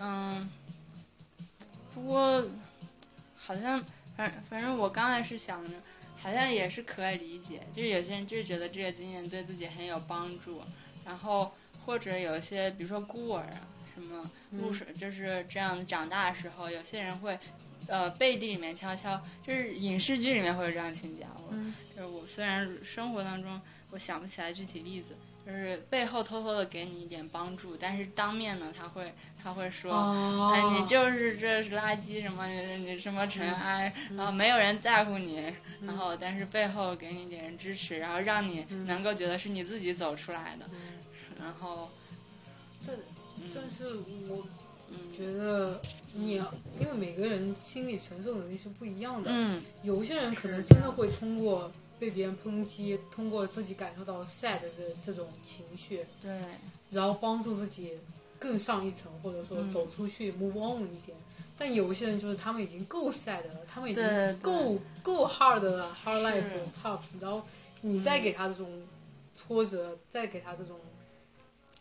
[0.00, 0.50] 嗯，
[1.94, 2.44] 不过
[3.36, 3.82] 好像
[4.16, 5.72] 反反正我刚才是想着，
[6.16, 10.62] 好像也是可以理解，就是有些人就觉得这个经验对自己很有帮助，
[11.04, 11.52] 然后
[11.84, 13.60] 或者有一些比如说孤儿啊
[13.94, 17.38] 什么入水就是这样长大的时候，有些人会
[17.86, 21.54] 呃背地里面悄悄，就是影视剧里面会有这样情节，我
[21.96, 23.60] 就是我虽然生活当中。
[23.90, 25.16] 我想不起来具体例子，
[25.48, 29.10] 就是背后偷偷的给你一点帮助，但是当面呢，他会
[29.42, 29.94] 他会说，
[30.52, 40.66] 哎，你就是这是垃圾什么，你你什么尘埃，然后没有人在乎你，然后但是背后给你一点支持，然后让你能够觉得是你自己走出来的，
[41.38, 41.88] 然后，
[42.86, 42.94] 但
[43.54, 43.96] 但是
[44.28, 44.46] 我
[45.16, 45.80] 觉得
[46.12, 46.34] 你，
[46.78, 51.72] 因为每个人心理承受能力是不一样的，嗯，有些人可能真的会通过。
[51.98, 54.68] 被别人抨击，通过自己感受到 sad 的
[55.04, 56.40] 这种情绪，对，
[56.90, 57.98] 然后帮助自己
[58.38, 61.16] 更上一层，或者说走出去 move on 一点。
[61.60, 66.44] 但有些人就是他们已经够 sad 了，他们已经够够 hard 了，hard life
[66.80, 67.00] tough。
[67.20, 67.42] 然后
[67.80, 68.82] 你再给他这种
[69.34, 70.78] 挫折，再给他这种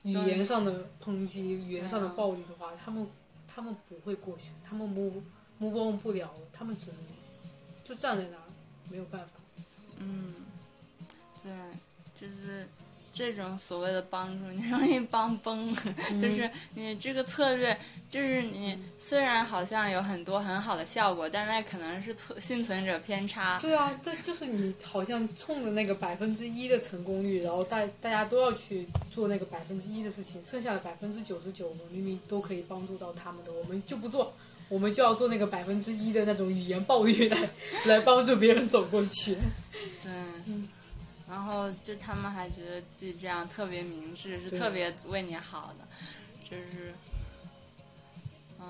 [0.01, 3.07] 语言上的抨击、语言上的暴力的话，他们
[3.47, 5.21] 他们不会过去，他们 move
[5.61, 6.99] move on 不了，他们只能
[7.83, 8.43] 就站在那儿，
[8.89, 9.36] 没有办法。
[9.99, 10.33] 嗯，
[11.43, 11.51] 对，
[12.15, 12.67] 就是
[13.13, 15.73] 这种所谓的帮助，你容易帮崩。
[16.21, 17.75] 就是你这个策略，
[18.09, 23.59] 就是你虽然好像有很多很好的效果，但那可能是存幸存者偏差。
[23.59, 34.33] 对啊，这就是你好像冲着那个百分之一的成功率，然后大大家都要去做那个百分之一的事情，剩下的百分之九十九，我明明都可以帮助到他们的，我们就不做。
[34.69, 37.37] 我们就要做那个百分之一的那种语言暴力来，
[37.85, 39.35] 来帮助别人走过去。
[40.03, 40.11] 对，
[41.29, 45.87] 然后就他们还觉得自己这样特别明智，是特别为你好的，
[46.49, 46.93] 就是，
[48.59, 48.67] 嗯，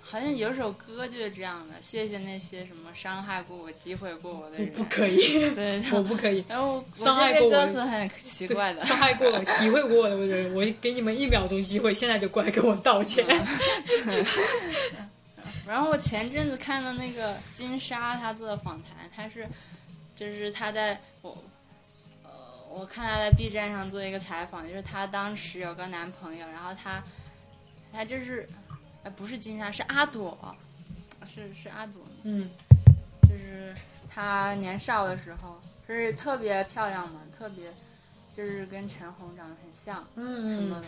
[0.00, 4.70] 好像有首歌就是这样的，谢谢那些什么伤害过我、诋毁过我的人。
[4.72, 5.18] 不可以，
[5.54, 6.44] 对，我不可以。
[6.48, 8.84] 然后伤害过我，歌词很奇怪的。
[8.84, 13.26] 伤害过我、诋毁过我的人，我给你们一秒钟机会，现在就过来给我道歉。
[15.66, 19.48] 然后我前阵子看的那个金莎她做的访谈，她是，
[20.14, 21.36] 就是她在我，
[22.22, 22.30] 呃，
[22.70, 27.02] 我看她在 B 站上做一个采访，就是她当时有个男朋友，然后她，
[27.92, 28.46] 她就是，
[29.02, 30.56] 呃，不是金莎，是阿朵，
[31.26, 32.48] 是是阿朵，嗯，
[33.22, 33.74] 就是
[34.08, 37.72] 她年少的时候，是特别漂亮嘛，特别，
[38.32, 40.60] 就是跟陈红长得很像，嗯。
[40.60, 40.86] 什么的，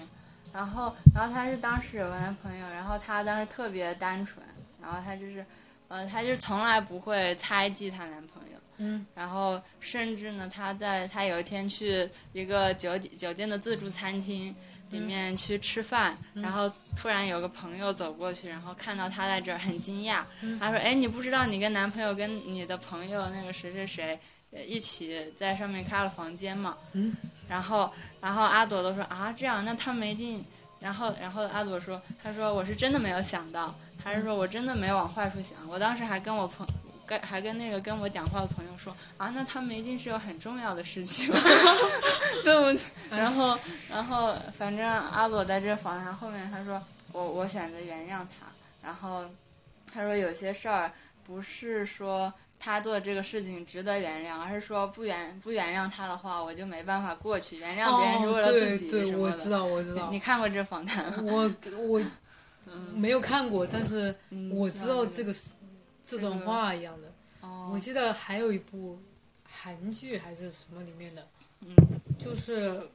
[0.53, 4.41] 然后然后她是当时有个男朋友，然后她当时特别单纯。
[4.81, 5.45] 然后她就是，
[5.89, 8.59] 呃，她就从来不会猜忌她男朋友。
[8.79, 9.07] 嗯。
[9.15, 14.55] 然后甚至呢，她在她有一天去一个酒店酒店的自助餐厅
[14.91, 20.23] 里面去吃饭，然后突然有个朋友走过去，然后看到她在这儿，很惊讶。
[20.59, 24.19] 她说：“哎，你不知道你跟男朋友跟你的朋友那个谁谁谁，
[24.67, 27.15] 一起在上面开了房间吗？”嗯。
[27.49, 30.45] 然后，然后阿朵都说：“啊，这样，那他们一定。”
[30.81, 33.75] 然后，然后阿朵说：“她说我是真的没有想到。”
[34.09, 36.67] 还是说我真的没往坏处想，我当时还跟我朋，
[37.07, 41.31] 跟还跟那个跟我讲话的朋友说啊，那他们一定是有很重要的事情，
[42.43, 42.81] 对不？
[43.15, 43.59] 然后
[43.91, 46.83] 然后反正阿朵在这访谈后面他说
[47.13, 48.47] 我我选择原谅他，
[48.83, 49.27] 然后
[49.93, 50.91] 他说有些事儿
[51.23, 57.59] 不是说他做的这个事情值得原谅，而是说不原不原谅他的话，我就没办法过去。
[57.59, 58.91] 原谅别人是为了自己。
[58.91, 60.09] 对对，我知道我知道。
[60.11, 61.23] 你看过这访谈吗？
[61.23, 62.01] 我我。
[62.95, 64.15] 没有看过，但是
[64.51, 65.35] 我知道这个
[66.03, 67.13] 这段话一样的。
[67.71, 68.99] 我记得还有一部
[69.45, 71.27] 韩剧还是什么里面的，
[72.19, 72.89] 就是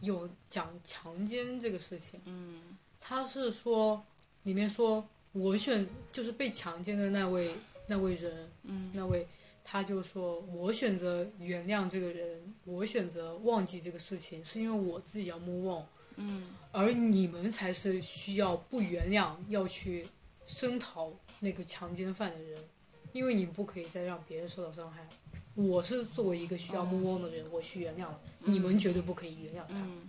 [0.00, 2.20] 有讲强奸这个事情。
[3.00, 4.04] 他是说
[4.44, 7.50] 里面说我选就是被强奸的那位
[7.88, 8.48] 那位人，
[8.92, 9.26] 那位
[9.64, 15.84] 他就说我选择原谅这个人，我选择忘记这个事情，是因为我自己要 move on。
[16.16, 20.06] 嗯，而你们才是需要不原谅，要去
[20.46, 21.10] 声讨
[21.40, 22.58] 那个强奸犯的人，
[23.12, 25.06] 因为你不可以再让别人受到伤害。
[25.54, 29.74] 我是作为一个需要 move on 的人，我去原谅了，你们绝对不可以原谅他。
[29.74, 30.08] 嗯，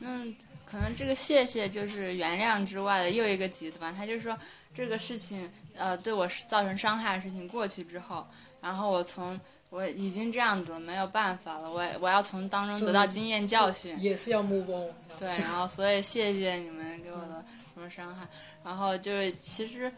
[0.00, 0.24] 那
[0.64, 4.36] 可能这个谢谢就是原谅之外的又一个极端，他就是说
[4.74, 8.26] 这个事情呃对我造成伤害的事情过去之后，
[8.60, 9.38] 然后我从
[9.72, 14.92] 我已经这样子了，没有办法了，我我要从当中得到经验教训，也是要 move on。
[15.18, 17.44] 对，然后所以谢谢你们给我的
[17.74, 18.28] 什么伤害，
[18.62, 19.90] 然后就是其实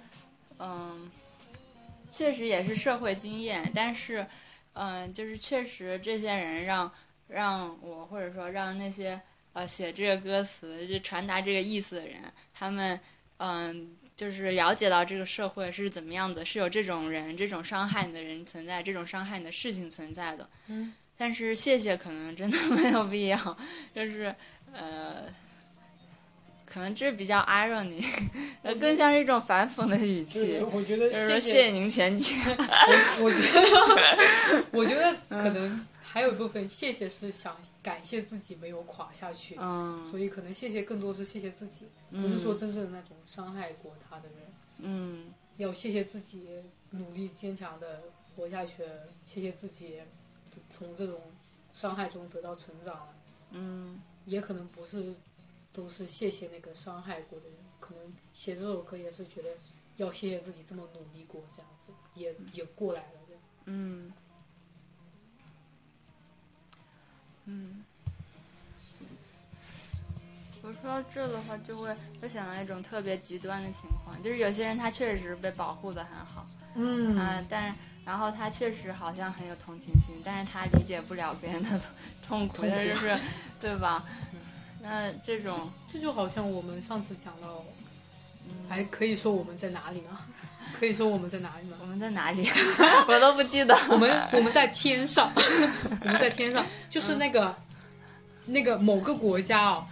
[0.59, 1.11] 嗯，
[2.09, 4.25] 确实也是社会经验，但是
[4.75, 6.91] 嗯，就是确实这些人让
[7.27, 9.21] 让我或者说让那些。
[9.55, 12.17] 呃，写这个歌词就传达这个意思的人，
[12.53, 12.99] 他们
[13.37, 20.49] 嗯，就是了解到这个社会是怎么样的，是有这种人、这种伤害你的人存在，这种伤害你的事情存在的。
[20.69, 20.93] 嗯。
[21.17, 23.37] 但是谢谢可能真的 没有必要，
[23.95, 24.35] 就是
[24.73, 25.23] 呃，
[26.65, 28.05] 可能这比较 irony，
[28.63, 30.59] 呃，更像是一种反讽的语气。
[30.73, 32.35] 我觉得就是说谢谢您全家。
[32.49, 35.87] 我我觉得，我觉得可能。
[36.15, 44.39] 还有一部分谢谢是想感谢自己没有垮下去，嗯，所以可能谢谢更多是谢谢自己，不是说真正的那种伤害过他的人，
[44.79, 46.47] 嗯，要谢谢自己
[46.91, 48.01] 努力坚强的
[48.37, 48.85] 活下去，
[49.27, 50.01] 谢谢自己
[50.71, 51.21] 从这种
[51.73, 53.09] 伤害中得到成长，
[53.51, 55.17] 嗯，也可能不是
[55.73, 59.49] 都是谢谢那个伤害过的人，可能写这首歌也是觉得
[59.97, 63.19] 要谢谢自己这么努力过，这样子也也过来了，
[63.65, 64.13] 嗯。
[67.47, 67.85] 嗯，
[70.63, 77.75] 我说到这的话，就会会想到一种特别极端的情况，就是有些人他确实被保护的很好，嗯啊，但
[78.05, 81.81] 然后他确实好像很有同情心，但是他理解不了别人的
[82.27, 83.19] 痛苦，就是，
[83.61, 84.05] 对吧？
[84.81, 87.65] 那这种这就好像我们上次讲到，
[88.69, 90.21] 还可以说我们在哪里吗？
[90.79, 91.77] 可以说我们在哪里吗？
[91.81, 92.47] 我们在哪里？
[93.09, 93.77] 我都不记得。
[93.89, 95.31] 我们我们在天上，
[96.05, 97.55] 我们在天上，就是那个
[98.47, 99.87] 那个某个国家哦。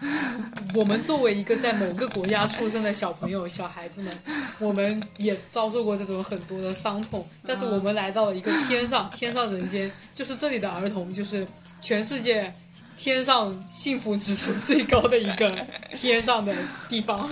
[0.74, 4.12] 我们作为一个在某个国家出生的小朋友、小孩子们，
[4.58, 7.26] 我们也遭受过这种很多的伤痛。
[7.46, 11.46] 但是我们来到了一个天上，天上人间，就是这里的儿童，就是
[11.80, 12.52] 全世界
[12.96, 15.54] 天上幸福指数最高的一个
[15.94, 16.54] 天上的
[16.88, 17.30] 地方。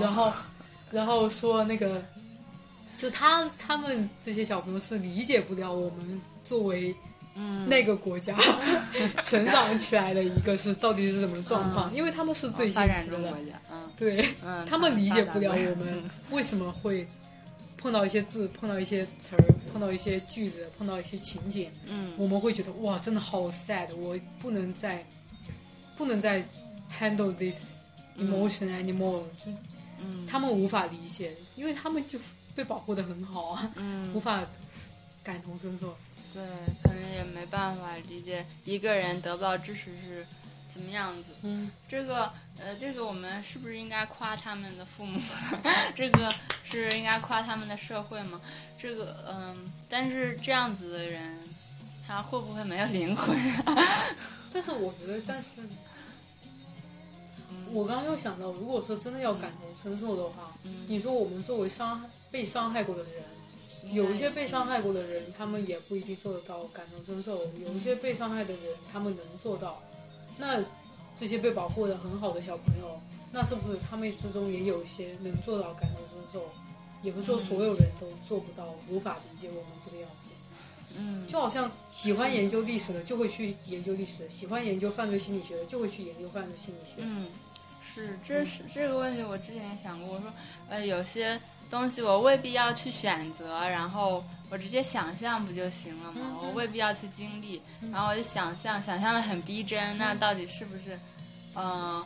[0.00, 0.32] 然后，
[0.92, 2.00] 然后说那个。
[3.04, 6.94] 就他他们这些小朋友是理解不了我们作为
[7.66, 8.34] 那个国家
[9.22, 14.34] 成长起来的一个是到底是什么状况，因为他们是最幸福的，嗯，对，
[14.66, 17.06] 他们理解不了我们为什么会
[17.76, 25.06] 碰到一些字，碰到一些词儿，碰到一些句子，碰到一些情景，嗯，我们会觉得哇，真的好 sad，我不能再
[25.94, 26.42] 不能再
[26.98, 27.72] handle this
[28.16, 29.24] emotion anymore，
[30.00, 32.18] 嗯，他们无法理解，因为他们就。
[32.54, 34.40] 被保护的很好啊，嗯无法
[35.22, 35.96] 感同身受。
[36.32, 36.42] 对，
[36.82, 40.26] 可能也没办法理解一个人得不到支持是
[40.68, 41.32] 怎么样子。
[41.42, 45.20] 嗯，这个呃，这个我们是不是应该夸他们的父母？
[45.94, 46.28] 这个
[46.64, 48.40] 是应该夸他们的社会吗？
[48.76, 51.38] 这个嗯，但是这样子的人，
[52.04, 53.36] 他会不会没有灵魂？
[54.52, 55.60] 但是我觉得，但是。
[57.74, 60.52] 我刚刚又想到，如果说真的要感同身受的话，
[60.86, 68.62] 你说我们作为伤被伤害过的人，有一些被伤害过的人，他们也不一定做得到感同身受；有一些被伤害的人，
[68.92, 69.82] 他们能做到。
[70.38, 70.62] 那
[71.16, 73.00] 这些被保护的很好的小朋友，
[73.32, 76.48] 那是不是他们之中也有一些能做到感同身受？
[77.02, 80.28] 也不是说所有人都做不到，无法理解我们这个样子。
[80.96, 86.92] 嗯，就好像喜欢研究历史的就会去研究历史，喜欢研究犯罪心理学的就会去研究犯罪心理学。
[86.98, 87.26] 嗯。
[87.94, 90.14] 是，这是这个问题，我之前也想过。
[90.16, 90.32] 我说，
[90.68, 91.40] 呃，有些
[91.70, 96.38] 东西我未必要去选择，然后我直接想象不就行了吗？
[96.42, 99.96] 我未必要去经历，然后我就想象，想象的很逼真。
[99.96, 100.98] 那到底是不是，
[101.54, 102.04] 嗯，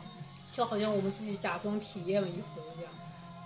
[0.53, 2.91] 就好像我们自己假装体验了一回一样。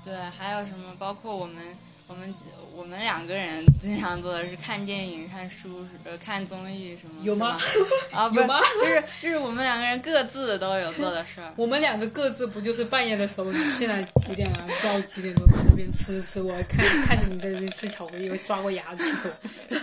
[0.04, 0.94] 对，还有什么？
[1.00, 1.76] 包括我们。
[2.08, 2.34] 我们
[2.76, 7.24] 我们两个人经常做的是看电影、看书、呃看综艺什么？
[7.24, 7.58] 有吗？
[8.12, 8.60] 啊，有吗？
[8.80, 11.51] 就是就是我们两个人各自都有做的事儿。
[11.56, 14.66] 我们两个各自不就是半夜的时候，现在几点了？
[14.68, 16.41] 不知道几点钟，在这边吃吃。
[16.41, 19.78] 我看看着你在这边吃巧克力，我刷过牙，气死我。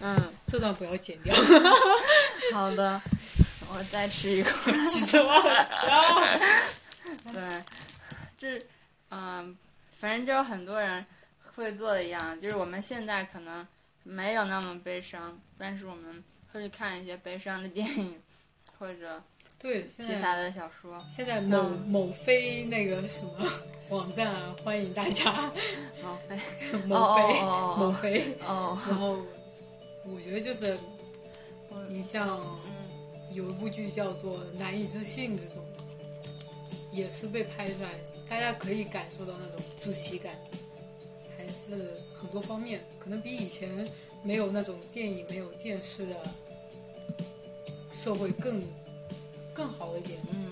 [0.00, 1.34] 嗯，这段不要剪掉。
[2.52, 3.00] 好的，
[3.68, 4.70] 我再吃一口。
[4.84, 5.68] 气死我了！
[7.32, 7.42] 对，
[8.36, 8.62] 这
[9.10, 9.56] 嗯。
[9.98, 11.04] 反正就有很多人
[11.54, 13.66] 会做的一样，就是我们现在可能
[14.02, 16.22] 没有那么悲伤，但是我们
[16.52, 18.20] 会去看一些悲伤的电影，
[18.78, 19.22] 或者
[19.58, 21.02] 对其他的小说。
[21.08, 23.32] 现在某某非那个什么
[23.88, 25.50] 网站啊，欢迎大家。
[26.04, 28.38] 某非某哦飞，哦哦某飞。
[28.46, 29.18] 哦，然后
[30.04, 30.78] 我觉得就是
[31.88, 35.64] 你像嗯有一部剧叫做《难以置信》这种，
[36.92, 37.88] 也是被拍出来，
[38.28, 40.34] 大家可以感受到那种窒息感，
[41.36, 43.68] 还是很多方面可能比以前
[44.22, 46.16] 没有那种电影、没有电视的
[47.92, 48.60] 社会更
[49.54, 50.18] 更好一点。
[50.30, 50.50] 嗯，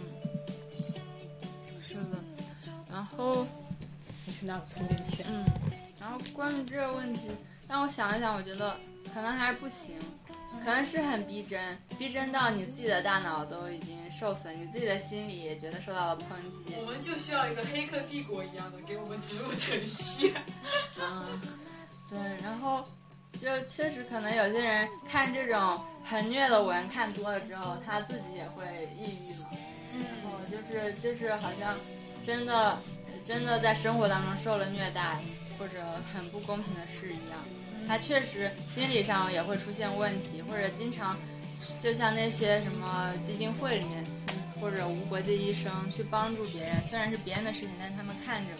[1.83, 2.19] 是的。
[2.91, 3.45] 然后
[4.25, 5.45] 你去拿个充电器，嗯，
[6.01, 7.23] 然后关于这个问题，
[7.69, 8.77] 让我想一想，我觉得
[9.13, 9.97] 可能还是不行，
[10.65, 16.75] 可能是很逼真，逼真到你自己的大脑都已经受损，你自己的心理也觉得受到了抨击。
[16.81, 20.33] 我们就需要一个《黑客帝国》一样的给我们植入程序。
[20.99, 21.39] 嗯，
[22.09, 22.83] 对，然后
[23.39, 28.65] 就确实可能有些人看这种很虐的文看多了之后，他自己也会
[28.99, 29.49] 抑郁嘛。
[29.93, 31.77] 然后就是就是好像
[32.25, 32.79] 真的
[33.23, 35.21] 真的在生活当中受了虐待
[35.59, 35.79] 或者
[36.13, 37.39] 很不公平的事一样，
[37.87, 41.17] 他确实心理上也会出现问题，或者经常
[41.81, 44.05] 就像那些什么基金会里面。
[44.61, 48.53] 或者无国界医生去帮助别人，虽然是别人的事情，但是他们看着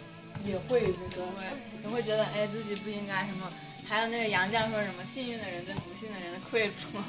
[0.45, 1.43] 也会那个会
[1.81, 3.51] 也会觉得哎自己不应该什么，
[3.87, 7.01] 还有那个杨绛说什么幸运的人对不幸的人的馈赠，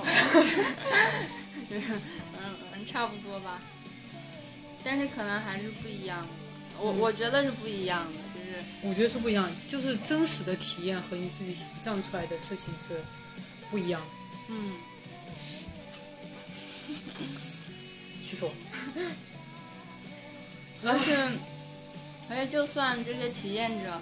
[1.69, 1.93] 就是
[2.41, 3.61] 嗯嗯差不多吧，
[4.83, 6.23] 但是可能还是不一样。
[6.23, 6.29] 的，
[6.81, 8.26] 我我觉得是不一样的，就是
[8.89, 13.03] 我觉得是不一样，就是真实的体验和你自己想象出来的事情是
[13.71, 14.01] 不一样。
[14.49, 14.73] 嗯
[18.23, 18.53] 气死我！
[20.85, 21.17] 而且
[22.29, 23.93] 而且就算这些体验者。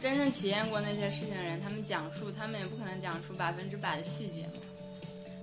[0.00, 4.54] 真正体验过那些事情的人，他们讲述，他们也不可能讲出百分之百的细节嘛。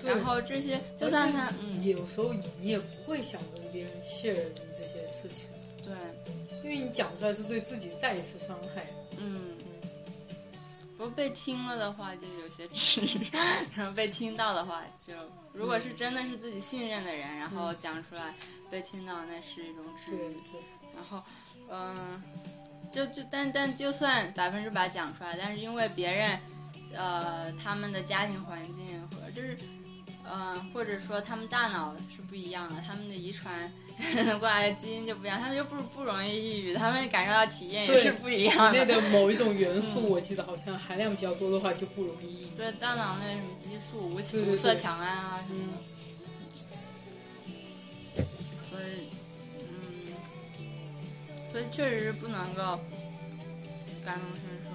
[0.04, 5.48] 然后这些，就算他，嗯，有时候你也不会想跟别人 share 这些事情，
[5.90, 8.86] 对，因为你讲出来是对自己再一次伤害。
[9.18, 9.58] 嗯，
[10.96, 13.28] 不过被听了的话就有些治愈，
[13.76, 15.16] 然后被听到的话就，
[15.52, 18.36] 如果是真的是自己信任的人，然后讲出来
[18.70, 20.38] 被听到，那是一种治对愈。
[20.96, 21.24] 然后，
[21.70, 22.22] 嗯、
[22.92, 26.40] 就就但但就算百分之百讲出来，但是因为别人，
[26.94, 29.58] 呃，他们的家庭环境和就是。
[30.32, 33.72] 嗯，或者说他们大脑是不一样的，他们的遗传
[34.40, 42.56] 过来的基因就不一样，他们就不不容易抑郁，他们感受到体验也是不一样体样内的某一种元素，我记得好像含量比较多的话就不容易抑郁。
[42.56, 47.56] 对大脑那什么激素、无对对无色强胺啊什么嗯
[48.16, 48.24] 的，
[48.70, 49.10] 所以，
[49.58, 49.62] 嗯，
[51.52, 52.80] 所以确实是不能够
[54.06, 54.70] 感同身受。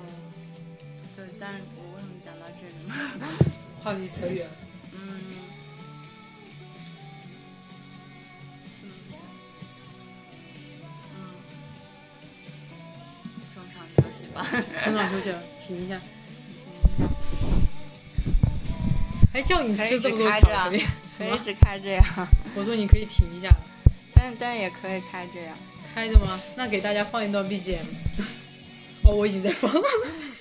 [1.16, 3.26] 对，但是我为什么讲到这里呢？
[3.84, 4.52] 话题扯远了。
[14.34, 14.44] 吧。
[14.84, 16.00] 中场休息了，停一下。
[19.32, 20.84] 还叫你吃这么多巧克力？
[21.16, 22.04] 可以只开这样，
[22.54, 23.48] 我说你可以停一下，
[24.14, 25.56] 但但也可以开着呀。
[25.94, 26.40] 开着吗？
[26.56, 27.84] 那给大家放一段 BGM。
[29.04, 29.82] 哦，我已经在放了。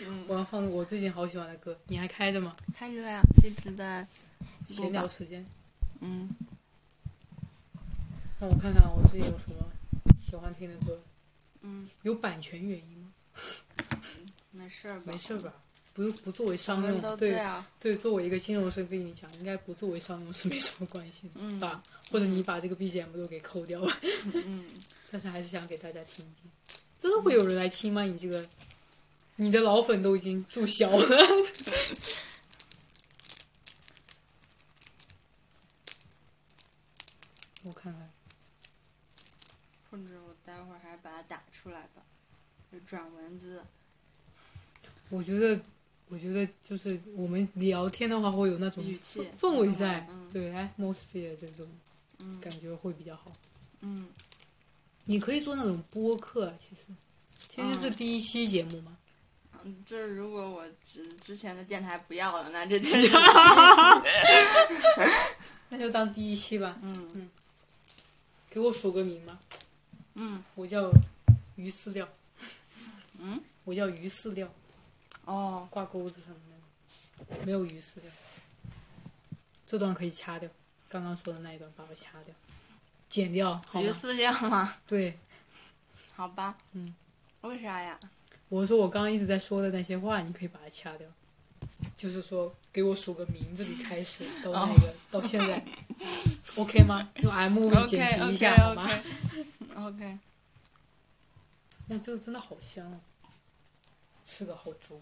[0.07, 2.53] 嗯，我要放我最近好喜欢的歌，你还开着吗？
[2.73, 4.07] 开着呀，一直在
[4.67, 5.45] 闲聊时间，
[5.99, 6.29] 嗯，
[8.39, 9.55] 让我看看我最近有什么
[10.23, 10.99] 喜欢听的歌。
[11.61, 12.92] 嗯，有版权原因吗？
[14.51, 15.01] 没事吧？
[15.05, 15.53] 没事吧？
[15.93, 17.67] 不不作为商用，对啊。
[17.79, 21.83] 对，作为一个金融生跟你讲，应该不作为商用是没什么关系的，嗯吧？
[22.11, 23.99] 或者你把这个 BGM 都给扣掉吧。
[24.33, 24.65] 嗯，
[25.11, 26.51] 但是还是想给大家听一听，
[26.97, 28.03] 真的会有人来听吗？
[28.03, 28.47] 你这个，
[29.35, 30.97] 你的老粉都已经注销了。
[37.63, 38.11] 我看看，
[39.89, 42.22] 或者我待会儿还是把它打出来吧，就
[42.81, 43.63] 转文字。
[45.09, 45.59] 我觉得，
[46.07, 51.67] 我觉得就是我们聊天的话，会有那种氛氛围在，嗯对 atmosphere 这种
[52.19, 53.31] 嗯感觉会比较好。
[53.81, 54.07] 嗯，
[55.05, 56.87] 你可以做那种播客，啊其实，
[57.47, 58.97] 其实是嗯第一期节目嘛，
[59.63, 63.09] 嗯，就是如果我之之前的电台不要了，那这就 是
[65.69, 66.77] 那就当第一期吧。
[66.81, 67.29] 嗯
[68.49, 69.39] 给我署个名吧，
[70.15, 70.91] 嗯我叫
[71.55, 72.07] 鱼饲料，
[73.25, 74.51] 嗯，我叫鱼饲料，
[75.25, 76.59] 哦，挂钩子上面
[77.29, 78.11] 那个没有鱼饲料。
[79.65, 80.49] 这段可以掐掉，
[80.89, 82.35] 刚刚说的那一段把我掐掉，
[83.07, 83.81] 剪掉好？
[83.81, 84.75] 鱼饲料吗？
[84.85, 85.17] 对，
[86.13, 86.93] 好吧，嗯，
[87.41, 87.97] 为啥呀？
[88.49, 91.07] 我说我刚刚一直在说的那些话，你可以把它掐掉。
[91.97, 95.63] 就是说，给我数个名字里开始到那哦个、到现在，
[96.57, 97.09] OK 吗？
[97.21, 98.87] 用 iMovie 剪辑一下好吗
[99.75, 100.17] ？OK，
[101.87, 102.99] 哇，这个真的好香啊！
[104.25, 105.01] 是个好猪，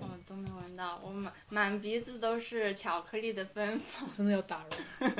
[0.00, 4.08] 我都没闻到，我满满鼻子都是巧克力的芬芳。
[4.16, 4.64] 真的要打
[5.00, 5.16] 人，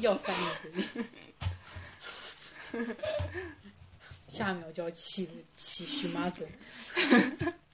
[0.00, 0.70] 要塞你嘴
[2.84, 2.94] 里，
[4.26, 6.46] 下一秒就要气气荨麻疹，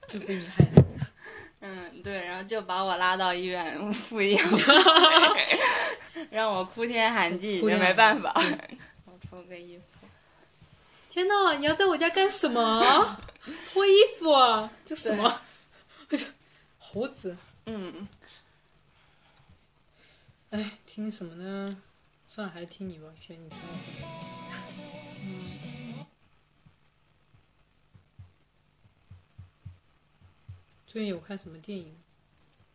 [0.07, 0.83] 就被你害的。
[1.61, 4.49] 嗯，对，然后就把我拉到医院负一样，
[6.29, 8.31] 让我哭天喊地，也没办法。
[9.05, 9.83] 我脱个衣服，
[11.09, 13.17] 天呐，你要在我家干什么？
[13.65, 14.71] 脱衣服啊？
[14.83, 15.41] 这什么？
[16.77, 17.35] 猴子？
[17.65, 18.07] 嗯，
[20.51, 21.81] 哎，听什么呢？
[22.27, 24.07] 算了，还是听你吧，选你听我什么？
[25.23, 26.05] 嗯
[30.85, 31.97] 最近有看什么电影？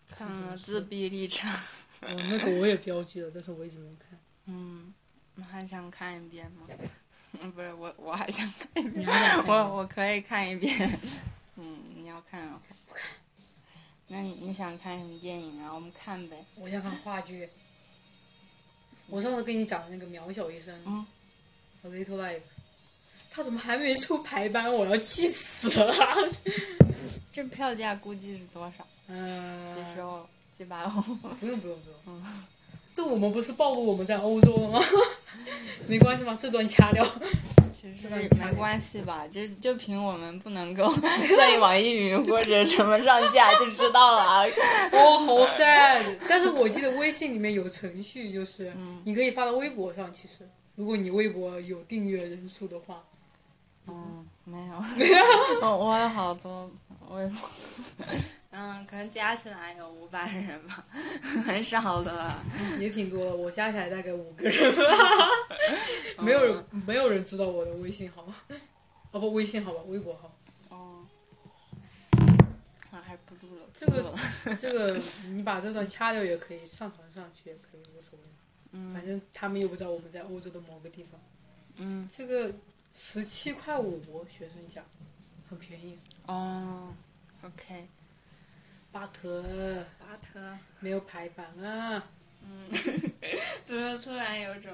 [0.09, 1.51] 看了《自闭历程》，
[2.03, 4.19] 哦，那个我也标记了，但是我一直没看。
[4.45, 4.93] 嗯，
[5.37, 6.67] 你还想看一遍吗？
[7.39, 9.07] 嗯， 不是我，我还想看一遍，
[9.47, 10.99] 我我可以看一遍。
[11.57, 12.61] 嗯，你要看啊？
[12.89, 13.11] 不看。
[14.09, 15.73] 那你你想看什么电影啊？
[15.73, 16.45] 我们看呗。
[16.57, 17.49] 我想看话剧。
[19.07, 21.05] 我上次跟你讲的那个《渺小一生》嗯
[21.83, 22.41] ，A Little Life，
[23.29, 24.73] 他怎么还没出排班？
[24.73, 25.95] 我要气死了！
[27.33, 28.87] 这票价估计是多少？
[29.09, 30.25] 嗯，几十欧、
[30.57, 30.91] 几百欧？
[31.41, 32.23] 不用不用不用。
[32.93, 34.81] 这我们不是暴露我们在欧洲了吗？
[35.87, 36.37] 没关系吗？
[36.39, 37.07] 这段掐掉。
[38.39, 40.91] 没关系吧，就就凭我们不能够
[41.37, 44.45] 在网易云或者什么上架就知道了。
[44.93, 46.17] 哦，好 sad。
[46.29, 50.13] 但是我记得微信里面有程序，就是嗯你可以发到微博上。
[50.13, 53.03] 其实，如果你微博有订阅人数的话，
[53.89, 54.75] 嗯，没有，
[55.63, 56.71] 我我有好多
[57.11, 57.51] 微博，
[58.53, 60.85] 嗯，可能加起来有五百人吧，
[61.45, 62.43] 很少的了。
[62.79, 63.35] 也挺多的。
[63.37, 64.83] 我加起来大概五个人吧，
[66.23, 68.25] 没有人没有人知道我的微信号。
[69.13, 70.33] 哦不，微信号吧，微博号。
[70.69, 71.05] 哦，
[72.93, 73.63] 啊，还不录了。
[73.75, 74.15] 这个
[74.61, 74.97] 这个
[75.31, 78.25] 你把这段掐掉也可以，上传上去也可以，无所谓。
[78.73, 81.21] 嗯反嗯正他们又不知道我们在欧洲的某个地方。
[81.77, 82.53] 嗯这个
[82.95, 84.85] 十七块五学生价，
[85.51, 85.99] 很便宜。
[86.27, 86.95] 哦
[87.43, 87.89] ，OK，
[88.93, 92.09] 巴特巴特，没有排版啊，
[92.43, 92.71] 嗯，
[93.67, 94.71] 怎么突然有种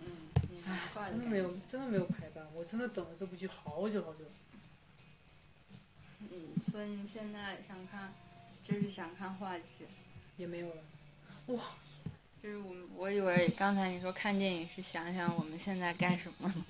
[0.00, 0.62] 嗯嗯
[0.94, 2.42] 怪真的没有，真的没有排版。
[2.54, 4.24] 我真的等了这部剧好久好久。
[6.20, 8.14] 嗯，所以你现在想看，
[8.62, 9.86] 就是想看话剧。
[10.38, 10.82] 也没有了。
[11.48, 11.62] 哇
[12.42, 16.64] 就是我，我以为刚才你说看电影是想想我们现在干什么呢？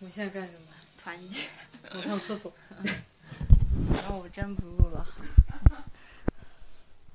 [0.00, 0.68] 我现在干什么？
[0.98, 1.48] 团结。
[1.94, 2.52] 我上厕所。
[3.94, 5.06] 然后我真不录了。